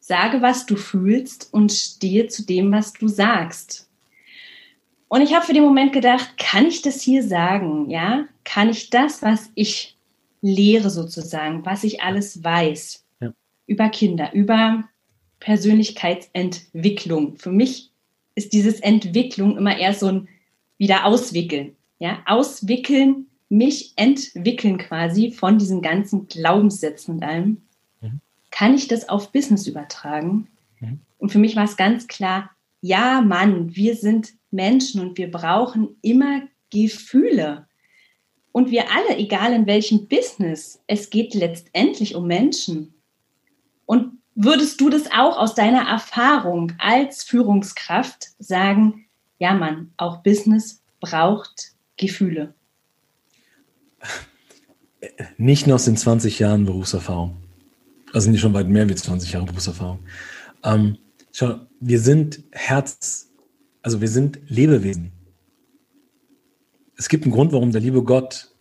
[0.05, 3.89] Sage, was du fühlst und stehe zu dem, was du sagst.
[5.07, 7.89] Und ich habe für den Moment gedacht, kann ich das hier sagen?
[7.89, 9.95] Ja, kann ich das, was ich
[10.41, 13.31] lehre sozusagen, was ich alles weiß ja.
[13.65, 14.83] über Kinder, über
[15.39, 17.37] Persönlichkeitsentwicklung.
[17.37, 17.91] Für mich
[18.35, 20.27] ist dieses Entwicklung immer eher so ein
[20.77, 21.77] wieder auswickeln.
[21.99, 27.61] Ja, auswickeln, mich entwickeln quasi von diesen ganzen Glaubenssätzen und allem
[28.53, 30.47] kann ich das auf Business übertragen?
[30.79, 30.99] Mhm.
[31.17, 32.51] Und für mich war es ganz klar,
[32.81, 37.67] ja, Mann, wir sind Menschen und wir brauchen immer Gefühle.
[38.51, 42.93] Und wir alle, egal in welchem Business, es geht letztendlich um Menschen.
[43.87, 49.05] Und würdest du das auch aus deiner Erfahrung als Führungskraft sagen,
[49.39, 52.53] ja Mann, auch Business braucht Gefühle?
[55.37, 57.42] Nicht nur aus den 20 Jahren Berufserfahrung.
[58.13, 59.99] Also nicht schon weit mehr wie 20 Jahre Berufserfahrung.
[60.63, 60.97] Ähm,
[61.31, 63.31] schau, wir sind Herz,
[63.81, 65.11] also wir sind Lebewesen.
[66.95, 68.53] Es gibt einen Grund, warum der liebe Gott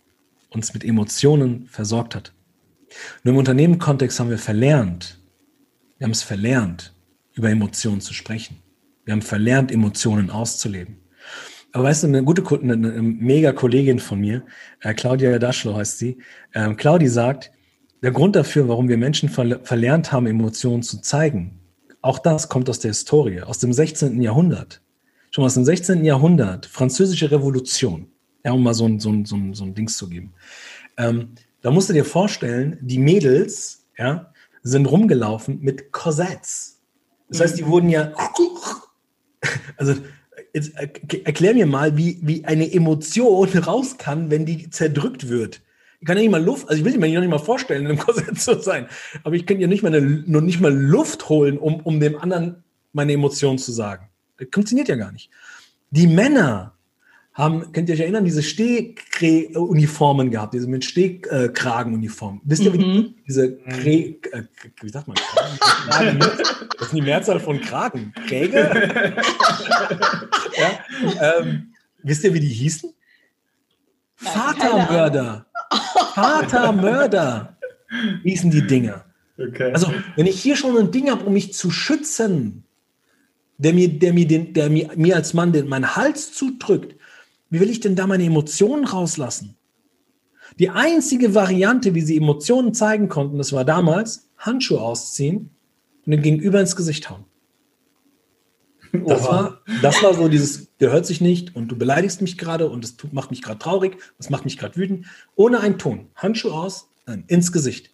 [0.49, 2.33] uns mit Emotionen versorgt hat.
[3.23, 5.19] Nur im Unternehmenkontext haben wir verlernt,
[5.97, 6.93] wir haben es verlernt,
[7.33, 8.57] über Emotionen zu sprechen.
[9.05, 10.97] Wir haben verlernt, Emotionen auszuleben.
[11.71, 14.43] Aber weißt du, eine gute, eine, eine mega Kollegin von mir,
[14.81, 16.17] äh, Claudia Daschlo heißt sie,
[16.53, 17.51] äh, Claudi sagt,
[18.03, 21.59] der Grund dafür, warum wir Menschen verlernt haben, Emotionen zu zeigen,
[22.01, 24.21] auch das kommt aus der Historie, aus dem 16.
[24.21, 24.81] Jahrhundert.
[25.31, 26.03] Schon aus dem 16.
[26.03, 28.07] Jahrhundert, französische Revolution,
[28.43, 30.33] ja, um mal so ein, so ein, so ein, so ein Dings zu geben.
[30.97, 31.29] Ähm,
[31.61, 34.33] da musst du dir vorstellen, die Mädels ja,
[34.63, 36.81] sind rumgelaufen mit Korsetts.
[37.29, 38.11] Das heißt, die wurden ja.
[39.77, 39.95] Also,
[40.53, 45.61] jetzt erklär mir mal, wie, wie eine Emotion raus kann, wenn die zerdrückt wird.
[46.03, 47.97] Ich kann ja nicht mal Luft, also ich will mir nicht mal vorstellen, in einem
[48.05, 48.87] Korsett zu sein,
[49.23, 52.17] aber ich kann ja nicht mal, eine, noch nicht mal Luft holen, um, um dem
[52.17, 54.09] anderen meine Emotionen zu sagen.
[54.37, 55.29] Das funktioniert ja gar nicht.
[55.91, 56.73] Die Männer
[57.33, 62.41] haben, könnt ihr euch erinnern, diese Stehuniformen gehabt, diese mit Stehkragenuniformen.
[62.43, 63.15] Wisst ihr, wie Mhm.
[63.25, 64.43] diese Kre äh,
[64.81, 65.15] wie sagt man?
[65.15, 66.19] Kragen,
[66.79, 68.13] das ist die Mehrzahl von Kragen.
[68.27, 68.57] Kräge?
[70.57, 71.71] ja, ähm,
[72.03, 72.93] wisst ihr, wie die hießen?
[74.21, 75.52] Nein,
[76.13, 76.13] Vatermörder.
[76.15, 77.57] Vatermörder
[78.23, 79.05] hießen die Dinger.
[79.37, 79.71] Okay.
[79.73, 82.63] Also, wenn ich hier schon ein Ding habe, um mich zu schützen,
[83.57, 86.95] der mir, der mir, den, der mir, mir als Mann den, meinen Hals zudrückt,
[87.49, 89.55] wie will ich denn da meine Emotionen rauslassen?
[90.59, 95.49] Die einzige Variante, wie sie Emotionen zeigen konnten, das war damals Handschuhe ausziehen
[96.05, 97.25] und den Gegenüber ins Gesicht hauen.
[98.93, 102.85] Das war, das war so dieses, gehört sich nicht und du beleidigst mich gerade und
[102.85, 105.07] es tut- macht mich gerade traurig, das macht mich gerade wütend.
[105.35, 106.09] Ohne einen Ton.
[106.15, 107.91] Handschuh aus, nein, ins Gesicht.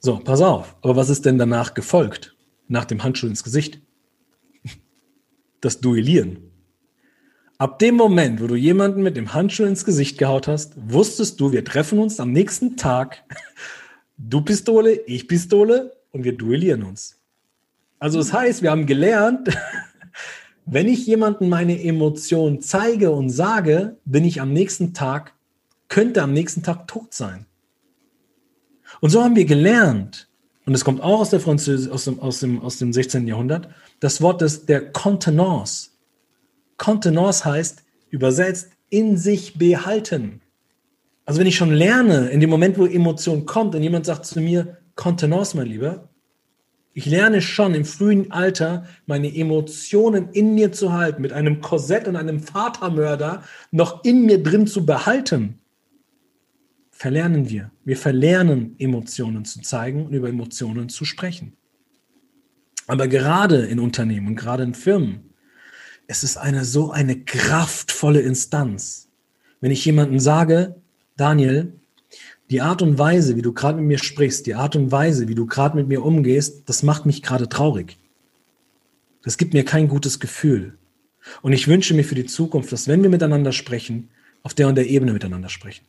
[0.00, 0.76] So, pass auf.
[0.80, 2.34] Aber was ist denn danach gefolgt?
[2.66, 3.82] Nach dem Handschuh ins Gesicht?
[5.60, 6.50] Das Duellieren.
[7.58, 11.52] Ab dem Moment, wo du jemanden mit dem Handschuh ins Gesicht gehaut hast, wusstest du,
[11.52, 13.22] wir treffen uns am nächsten Tag.
[14.16, 17.20] Du Pistole, ich Pistole und wir duellieren uns.
[17.98, 19.48] Also das heißt, wir haben gelernt,
[20.66, 25.34] wenn ich jemanden meine Emotionen zeige und sage, bin ich am nächsten Tag,
[25.88, 27.46] könnte am nächsten Tag tot sein.
[29.00, 30.28] Und so haben wir gelernt,
[30.66, 33.26] und es kommt auch aus, der Französ aus, dem, aus, dem, aus dem 16.
[33.26, 33.68] Jahrhundert,
[34.00, 35.90] das Wort des, der Contenance.
[36.76, 40.40] Contenance heißt übersetzt in sich behalten.
[41.26, 44.40] Also wenn ich schon lerne, in dem Moment, wo Emotion kommt und jemand sagt zu
[44.40, 46.08] mir, Contenance, mein Lieber,
[46.94, 52.06] ich lerne schon im frühen Alter, meine Emotionen in mir zu halten, mit einem Korsett
[52.06, 53.42] und einem Vatermörder
[53.72, 55.58] noch in mir drin zu behalten.
[56.92, 57.72] Verlernen wir.
[57.84, 61.56] Wir verlernen, Emotionen zu zeigen und über Emotionen zu sprechen.
[62.86, 65.30] Aber gerade in Unternehmen gerade in Firmen,
[66.06, 69.08] es ist eine so eine kraftvolle Instanz.
[69.60, 70.76] Wenn ich jemanden sage,
[71.16, 71.72] Daniel,
[72.50, 75.34] die Art und Weise, wie du gerade mit mir sprichst, die Art und Weise, wie
[75.34, 77.96] du gerade mit mir umgehst, das macht mich gerade traurig.
[79.22, 80.76] Das gibt mir kein gutes Gefühl.
[81.40, 84.10] Und ich wünsche mir für die Zukunft, dass wenn wir miteinander sprechen,
[84.42, 85.86] auf der und der Ebene miteinander sprechen.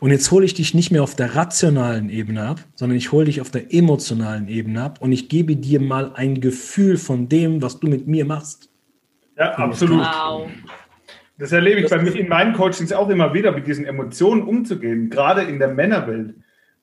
[0.00, 3.26] Und jetzt hole ich dich nicht mehr auf der rationalen Ebene ab, sondern ich hole
[3.26, 7.62] dich auf der emotionalen Ebene ab und ich gebe dir mal ein Gefühl von dem,
[7.62, 8.68] was du mit mir machst.
[9.36, 10.00] Ja, absolut.
[10.00, 10.50] Wow.
[11.38, 15.10] Das erlebe ich bei mir in meinen Coachings auch immer wieder, mit diesen Emotionen umzugehen,
[15.10, 16.34] gerade in der Männerwelt,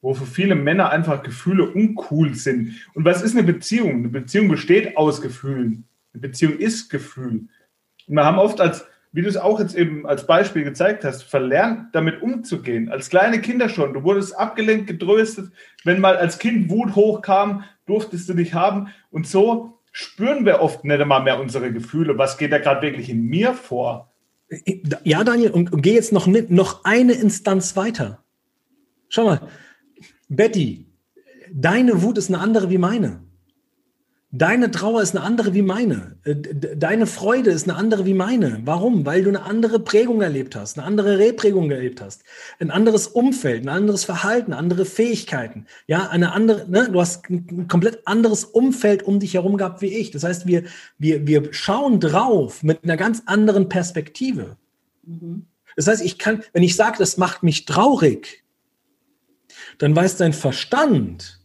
[0.02, 2.76] wo für viele Männer einfach Gefühle uncool sind.
[2.94, 4.00] Und was ist eine Beziehung?
[4.00, 5.86] Eine Beziehung besteht aus Gefühlen.
[6.14, 7.48] Eine Beziehung ist Gefühl.
[8.08, 11.24] Und wir haben oft als, wie du es auch jetzt eben als Beispiel gezeigt hast,
[11.24, 12.90] verlernt, damit umzugehen.
[12.90, 13.94] Als kleine Kinder schon.
[13.94, 15.52] Du wurdest abgelenkt, getröstet.
[15.84, 18.88] Wenn mal als Kind Wut hochkam, durftest du dich haben.
[19.12, 22.18] Und so spüren wir oft nicht einmal mehr unsere Gefühle.
[22.18, 24.09] Was geht da gerade wirklich in mir vor?
[25.04, 28.24] Ja, Daniel, und, und geh jetzt noch, noch eine Instanz weiter.
[29.08, 29.48] Schau mal,
[30.28, 30.88] Betty,
[31.52, 33.24] deine Wut ist eine andere wie meine.
[34.32, 36.18] Deine Trauer ist eine andere wie meine.
[36.24, 38.62] Äh, Deine Freude ist eine andere wie meine.
[38.64, 39.04] Warum?
[39.04, 42.24] Weil du eine andere Prägung erlebt hast, eine andere Reprägung erlebt hast,
[42.60, 45.66] ein anderes Umfeld, ein anderes Verhalten, andere Fähigkeiten.
[45.88, 46.90] Ja, eine andere, ne?
[46.92, 50.12] du hast ein ein komplett anderes Umfeld um dich herum gehabt wie ich.
[50.12, 50.64] Das heißt, wir,
[51.00, 54.58] wir, wir schauen drauf mit einer ganz anderen Perspektive.
[55.06, 55.48] Mhm.
[55.76, 58.44] Das heißt, ich kann, wenn ich sage, das macht mich traurig,
[59.80, 61.40] dann weiß dein Verstand,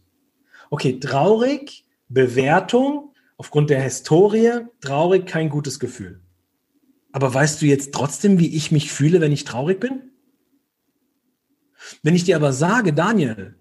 [0.69, 6.21] okay, traurig, Bewertung, aufgrund der Historie, traurig, kein gutes Gefühl.
[7.11, 10.11] Aber weißt du jetzt trotzdem, wie ich mich fühle, wenn ich traurig bin?
[12.03, 13.55] Wenn ich dir aber sage, Daniel,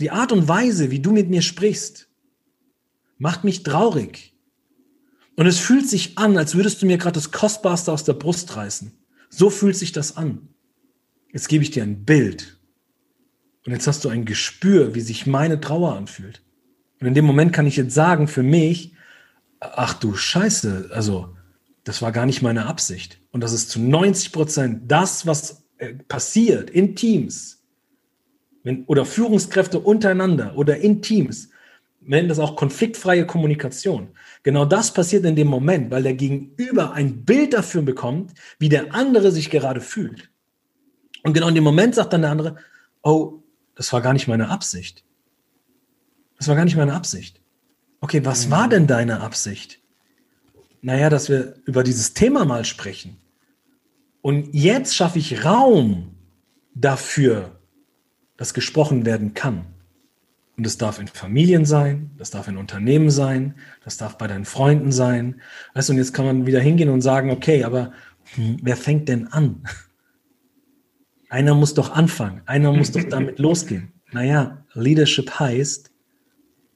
[0.00, 2.08] die Art und Weise, wie du mit mir sprichst,
[3.18, 4.36] macht mich traurig.
[5.36, 8.56] Und es fühlt sich an, als würdest du mir gerade das Kostbarste aus der Brust
[8.56, 8.92] reißen.
[9.30, 10.48] So fühlt sich das an.
[11.32, 12.58] Jetzt gebe ich dir ein Bild.
[13.64, 16.42] Und jetzt hast du ein Gespür, wie sich meine Trauer anfühlt.
[17.02, 18.94] Und in dem Moment kann ich jetzt sagen, für mich,
[19.58, 21.36] ach du Scheiße, also
[21.82, 23.20] das war gar nicht meine Absicht.
[23.32, 27.64] Und das ist zu 90 Prozent das, was äh, passiert in Teams
[28.62, 31.50] wenn, oder Führungskräfte untereinander oder in Teams,
[32.00, 34.10] nennen das auch konfliktfreie Kommunikation.
[34.44, 38.94] Genau das passiert in dem Moment, weil der Gegenüber ein Bild dafür bekommt, wie der
[38.94, 40.30] andere sich gerade fühlt.
[41.24, 42.56] Und genau in dem Moment sagt dann der andere,
[43.02, 43.42] oh,
[43.74, 45.04] das war gar nicht meine Absicht.
[46.42, 47.40] Das war gar nicht meine Absicht.
[48.00, 49.78] Okay, was war denn deine Absicht?
[50.80, 53.16] Naja, dass wir über dieses Thema mal sprechen.
[54.22, 56.16] Und jetzt schaffe ich Raum
[56.74, 57.60] dafür,
[58.36, 59.66] dass gesprochen werden kann.
[60.56, 64.44] Und das darf in Familien sein, das darf in Unternehmen sein, das darf bei deinen
[64.44, 65.40] Freunden sein.
[65.74, 67.92] Weißt du, und jetzt kann man wieder hingehen und sagen, okay, aber
[68.34, 69.62] hm, wer fängt denn an?
[71.28, 73.92] Einer muss doch anfangen, einer muss doch damit losgehen.
[74.10, 75.91] Naja, Leadership heißt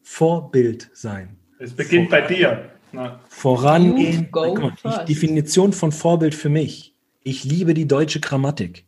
[0.09, 1.37] Vorbild sein.
[1.59, 2.71] Es beginnt Voran, bei dir.
[2.93, 3.21] Na.
[3.29, 4.29] Vorangehen.
[4.33, 4.73] Mal,
[5.05, 6.95] die Definition von Vorbild für mich.
[7.25, 8.87] Ich liebe die deutsche Grammatik.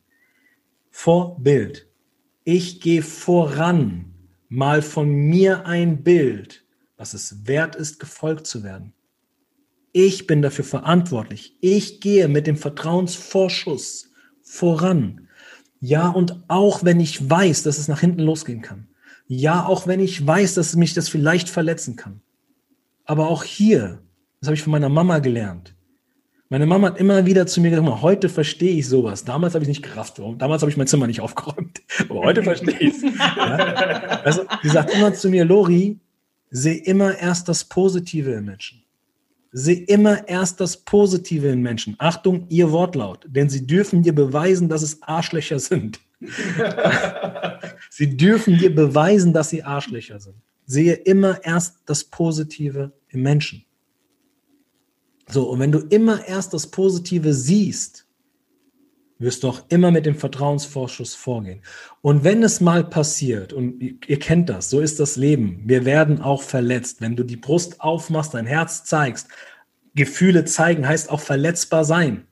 [0.90, 1.88] Vorbild.
[2.44, 4.14] Ich gehe voran.
[4.48, 6.64] Mal von mir ein Bild,
[6.96, 8.94] was es wert ist, gefolgt zu werden.
[9.92, 11.58] Ich bin dafür verantwortlich.
[11.60, 15.28] Ich gehe mit dem Vertrauensvorschuss voran.
[15.80, 18.87] Ja, und auch wenn ich weiß, dass es nach hinten losgehen kann.
[19.28, 22.22] Ja, auch wenn ich weiß, dass mich das vielleicht verletzen kann.
[23.04, 24.00] Aber auch hier,
[24.40, 25.74] das habe ich von meiner Mama gelernt.
[26.50, 29.24] Meine Mama hat immer wieder zu mir gesagt, heute verstehe ich sowas.
[29.24, 30.18] Damals habe ich nicht gerafft.
[30.18, 31.82] Damals habe ich mein Zimmer nicht aufgeräumt.
[32.08, 33.02] Aber heute verstehe ich es.
[33.36, 33.56] Ja?
[34.24, 36.00] Also, sie sagt immer zu mir, Lori,
[36.50, 38.82] sehe immer erst das Positive im Menschen.
[39.52, 41.96] Sehe immer erst das Positive in Menschen.
[41.98, 46.00] Achtung, ihr Wortlaut, denn sie dürfen dir beweisen, dass es Arschlöcher sind.
[47.90, 50.36] sie dürfen dir beweisen, dass sie Arschlöcher sind.
[50.66, 53.64] Sehe immer erst das Positive im Menschen.
[55.28, 58.06] So, und wenn du immer erst das Positive siehst,
[59.18, 61.60] wirst du auch immer mit dem Vertrauensvorschuss vorgehen.
[62.02, 66.20] Und wenn es mal passiert, und ihr kennt das, so ist das Leben, wir werden
[66.20, 67.00] auch verletzt.
[67.00, 69.28] Wenn du die Brust aufmachst, dein Herz zeigst,
[69.94, 72.26] Gefühle zeigen, heißt auch verletzbar sein.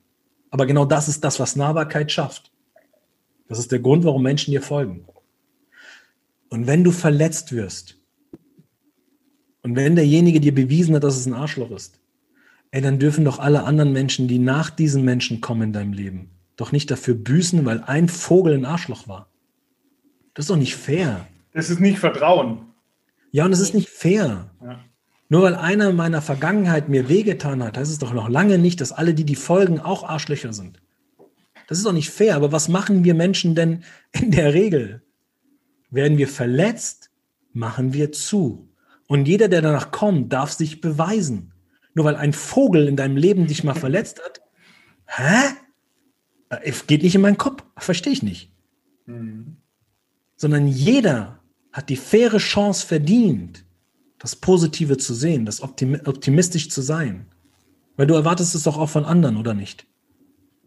[0.49, 2.46] Aber genau das ist das, was Nahbarkeit schafft.
[3.47, 5.05] Das ist der Grund, warum Menschen dir folgen.
[6.49, 7.97] Und wenn du verletzt wirst,
[9.63, 11.99] und wenn derjenige dir bewiesen hat, dass es ein Arschloch ist,
[12.71, 16.29] ey, dann dürfen doch alle anderen Menschen, die nach diesen Menschen kommen in deinem Leben,
[16.55, 19.29] doch nicht dafür büßen, weil ein Vogel ein Arschloch war.
[20.33, 21.27] Das ist doch nicht fair.
[21.53, 22.59] Das ist nicht Vertrauen.
[23.31, 24.51] Ja, und es ist nicht fair.
[24.63, 24.79] Ja.
[25.29, 28.79] Nur weil einer in meiner Vergangenheit mir wehgetan hat, heißt es doch noch lange nicht,
[28.79, 30.79] dass alle, die die folgen, auch Arschlöcher sind.
[31.67, 32.35] Das ist doch nicht fair.
[32.35, 35.03] Aber was machen wir Menschen denn in der Regel?
[35.89, 37.11] Werden wir verletzt,
[37.53, 38.69] machen wir zu.
[39.07, 41.53] Und jeder, der danach kommt, darf sich beweisen.
[41.93, 44.41] Nur weil ein Vogel in deinem Leben dich mal verletzt hat,
[45.05, 45.53] hä?
[46.49, 47.63] Äh, geht nicht in meinen Kopf.
[47.77, 48.51] Verstehe ich nicht.
[49.05, 49.57] Mhm.
[50.35, 51.39] Sondern jeder
[51.71, 53.65] hat die faire Chance verdient,
[54.19, 57.27] das Positive zu sehen, das optimistisch zu sein.
[57.95, 59.87] Weil du erwartest es doch auch von anderen, oder nicht?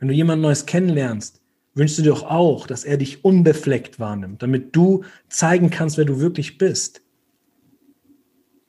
[0.00, 1.40] Wenn du jemand Neues kennenlernst,
[1.74, 6.06] wünschst du dir doch auch, dass er dich unbefleckt wahrnimmt, damit du zeigen kannst, wer
[6.06, 7.02] du wirklich bist.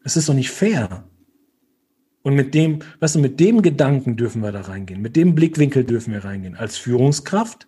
[0.03, 1.05] Das ist doch nicht fair.
[2.21, 5.85] Und mit dem, weißt du, mit dem Gedanken dürfen wir da reingehen, mit dem Blickwinkel
[5.85, 7.67] dürfen wir reingehen, als Führungskraft,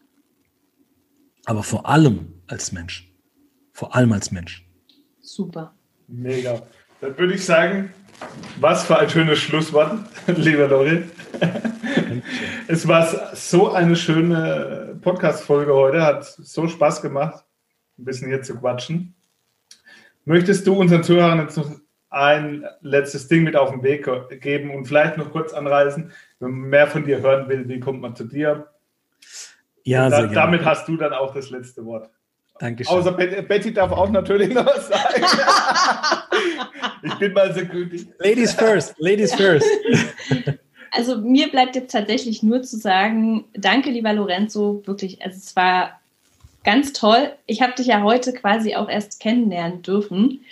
[1.46, 3.12] aber vor allem als Mensch.
[3.72, 4.68] Vor allem als Mensch.
[5.22, 5.74] Super.
[6.08, 6.62] Mega.
[7.02, 7.92] Dann würde ich sagen,
[8.60, 11.04] was für ein schönes Schlusswort, lieber Lori.
[12.68, 17.46] es war so eine schöne Podcast-Folge heute, hat so Spaß gemacht,
[17.98, 19.16] ein bisschen hier zu quatschen.
[20.26, 21.70] Möchtest du unseren Zuhörern jetzt noch
[22.10, 24.08] ein letztes Ding mit auf den Weg
[24.40, 28.02] geben und vielleicht noch kurz anreißen, wenn man mehr von dir hören will, wie kommt
[28.02, 28.68] man zu dir?
[29.84, 32.10] Ja, da, damit hast du dann auch das letzte Wort.
[32.60, 32.96] Dankeschön.
[32.96, 35.26] Außer Betty darf auch natürlich noch was sagen.
[37.02, 38.08] ich bin mal so gütig.
[38.20, 39.68] Ladies first, ladies first.
[40.96, 46.00] Also mir bleibt jetzt tatsächlich nur zu sagen, danke lieber Lorenzo, wirklich, also es war
[46.64, 47.34] ganz toll.
[47.48, 50.46] Ich habe dich ja heute quasi auch erst kennenlernen dürfen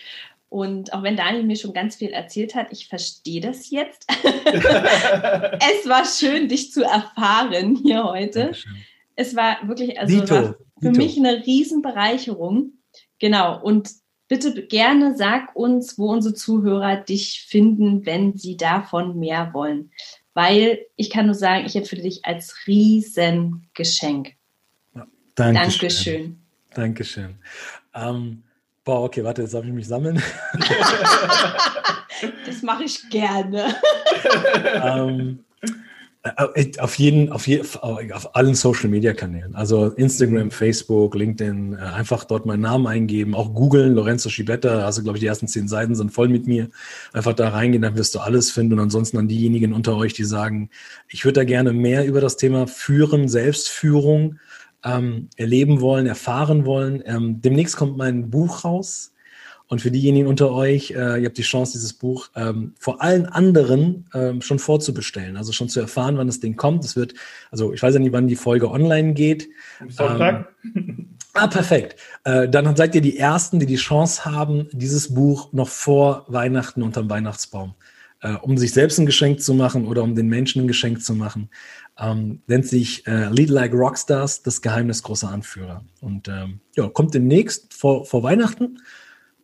[0.52, 4.06] und auch wenn Daniel mir schon ganz viel erzählt hat, ich verstehe das jetzt.
[4.26, 8.40] es war schön, dich zu erfahren hier heute.
[8.40, 8.76] Dankeschön.
[9.16, 12.74] Es war wirklich also Dito, war für mich eine Riesenbereicherung.
[13.20, 13.62] Genau.
[13.62, 13.92] Und
[14.28, 19.92] bitte gerne sag uns, wo unsere Zuhörer dich finden, wenn sie davon mehr wollen.
[20.34, 24.34] Weil ich kann nur sagen, ich empfehle dich als Riesengeschenk.
[24.96, 25.62] Ja, Dankeschön.
[25.80, 26.38] Dankeschön.
[26.74, 27.36] Dankeschön.
[27.94, 28.44] Ähm,
[28.84, 30.22] Boah, okay, warte, jetzt darf ich mich sammeln.
[32.46, 33.76] das mache ich gerne.
[34.84, 35.51] ähm, äh,
[36.24, 42.26] auf jeden, auf, je, auf allen Social Media Kanälen, also Instagram, Facebook, LinkedIn, äh, einfach
[42.26, 45.96] dort meinen Namen eingeben, auch googeln, Lorenzo Schibetta, also glaube ich, die ersten zehn Seiten
[45.96, 46.70] sind voll mit mir.
[47.12, 48.74] Einfach da reingehen, dann wirst du alles finden.
[48.74, 50.70] Und ansonsten an diejenigen unter euch, die sagen,
[51.10, 54.38] ich würde da gerne mehr über das Thema Führen, Selbstführung
[54.84, 57.02] ähm, erleben wollen, erfahren wollen.
[57.04, 59.12] Ähm, demnächst kommt mein Buch raus.
[59.72, 63.26] Und für diejenigen unter euch, äh, ihr habt die Chance, dieses Buch ähm, vor allen
[63.26, 66.84] anderen ähm, schon vorzubestellen, also schon zu erfahren, wann das Ding kommt.
[66.84, 67.14] Es wird,
[67.52, 69.48] also ich weiß ja nicht, wann die Folge online geht.
[69.88, 70.50] Sonntag.
[70.76, 71.96] Ähm, ah, perfekt.
[72.26, 76.84] Äh, dann seid ihr die Ersten, die die Chance haben, dieses Buch noch vor Weihnachten
[76.84, 77.74] unterm Weihnachtsbaum
[78.24, 81.14] äh, um sich selbst ein Geschenk zu machen oder um den Menschen ein Geschenk zu
[81.14, 81.50] machen.
[81.98, 85.86] Ähm, nennt sich äh, Lead Like Rockstars, das Geheimnis großer Anführer.
[86.02, 88.78] Und ähm, ja, kommt demnächst vor, vor Weihnachten.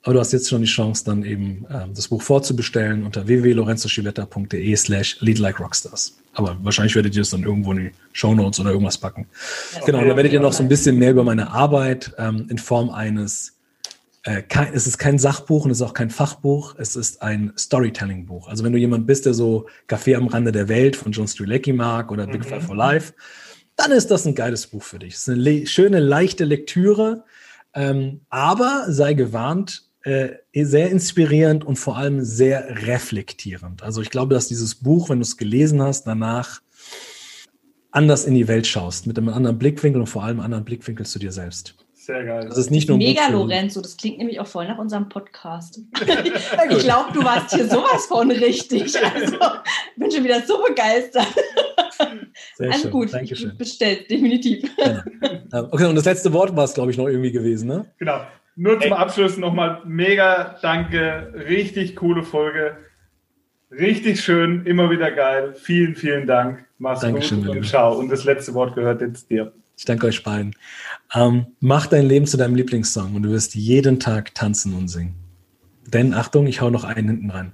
[0.08, 4.74] Aber du hast jetzt schon die Chance, dann eben ähm, das Buch vorzubestellen unter www.lorenzoschivetta.de
[4.78, 6.18] slash Lead Like Rockstars.
[6.32, 9.28] Aber wahrscheinlich werdet ihr es dann irgendwo in die Show Notes oder irgendwas packen.
[9.76, 12.58] Ja, genau, da werdet ihr noch so ein bisschen mehr über meine Arbeit ähm, in
[12.58, 13.58] Form eines
[14.24, 17.52] äh, kein, es ist kein Sachbuch und es ist auch kein Fachbuch, es ist ein
[17.58, 18.48] Storytelling-Buch.
[18.48, 21.74] Also wenn du jemand bist, der so Café am Rande der Welt von John Strzelecki
[21.74, 22.48] mag oder Big mhm.
[22.48, 23.12] Five for Life,
[23.76, 25.16] dann ist das ein geiles Buch für dich.
[25.16, 27.26] Es ist eine le schöne, leichte Lektüre,
[27.74, 29.87] ähm, aber sei gewarnt,
[30.54, 33.84] sehr inspirierend und vor allem sehr reflektierend.
[33.84, 36.62] Also ich glaube, dass dieses Buch, wenn du es gelesen hast, danach
[37.92, 41.06] anders in die Welt schaust, mit einem anderen Blickwinkel und vor allem einem anderen Blickwinkel
[41.06, 41.76] zu dir selbst.
[41.94, 42.46] Sehr geil.
[42.48, 45.82] Das ist nicht nur Mega Lorenzo, das klingt nämlich auch voll nach unserem Podcast.
[46.70, 48.96] ich glaube, du warst hier sowas von richtig.
[49.04, 51.28] Also, ich bin schon wieder so begeistert.
[52.56, 52.92] Sehr also schön.
[52.92, 53.58] gut, Dankeschön.
[53.58, 54.70] bestellt, definitiv.
[54.78, 55.04] Ja.
[55.70, 57.92] Okay, und das letzte Wort war es, glaube ich, noch irgendwie gewesen, ne?
[57.98, 58.22] Genau.
[58.60, 62.76] Nur zum Abschluss nochmal mega danke, richtig coole Folge.
[63.70, 65.54] Richtig schön, immer wieder geil.
[65.56, 66.66] Vielen, vielen Dank.
[66.80, 68.00] Mach's Dankeschön, gut und ciao.
[68.00, 69.54] Und das letzte Wort gehört jetzt dir.
[69.78, 70.56] Ich danke euch beiden.
[71.14, 75.14] Ähm, mach dein Leben zu deinem Lieblingssong und du wirst jeden Tag tanzen und singen.
[75.86, 77.52] Denn, Achtung, ich hau noch einen hinten rein.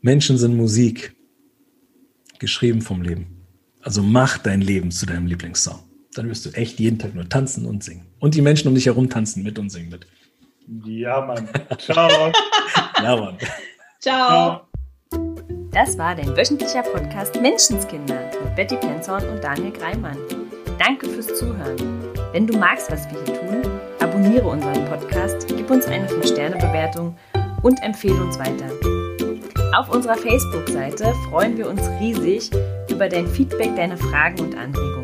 [0.00, 1.14] Menschen sind Musik,
[2.40, 3.46] geschrieben vom Leben.
[3.80, 5.78] Also mach dein Leben zu deinem Lieblingssong.
[6.14, 8.07] Dann wirst du echt jeden Tag nur tanzen und singen.
[8.20, 10.06] Und die Menschen um dich herum tanzen mit und singen mit.
[10.84, 11.48] Ja, Mann.
[11.78, 12.32] Ciao.
[13.02, 13.38] ja, Mann.
[14.00, 14.60] Ciao.
[15.70, 20.18] Das war dein wöchentlicher Podcast Menschenskinder mit Betty Penzorn und Daniel Greimann.
[20.78, 21.76] Danke fürs Zuhören.
[22.32, 27.16] Wenn du magst, was wir hier tun, abonniere unseren Podcast, gib uns eine 5-Sterne-Bewertung
[27.62, 28.70] und empfehle uns weiter.
[29.76, 32.50] Auf unserer Facebook-Seite freuen wir uns riesig
[32.90, 34.97] über dein Feedback, deine Fragen und Anregungen.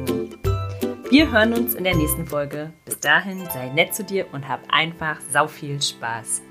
[1.15, 2.73] Wir hören uns in der nächsten Folge.
[2.85, 6.43] Bis dahin, sei nett zu dir und hab einfach sau viel Spaß.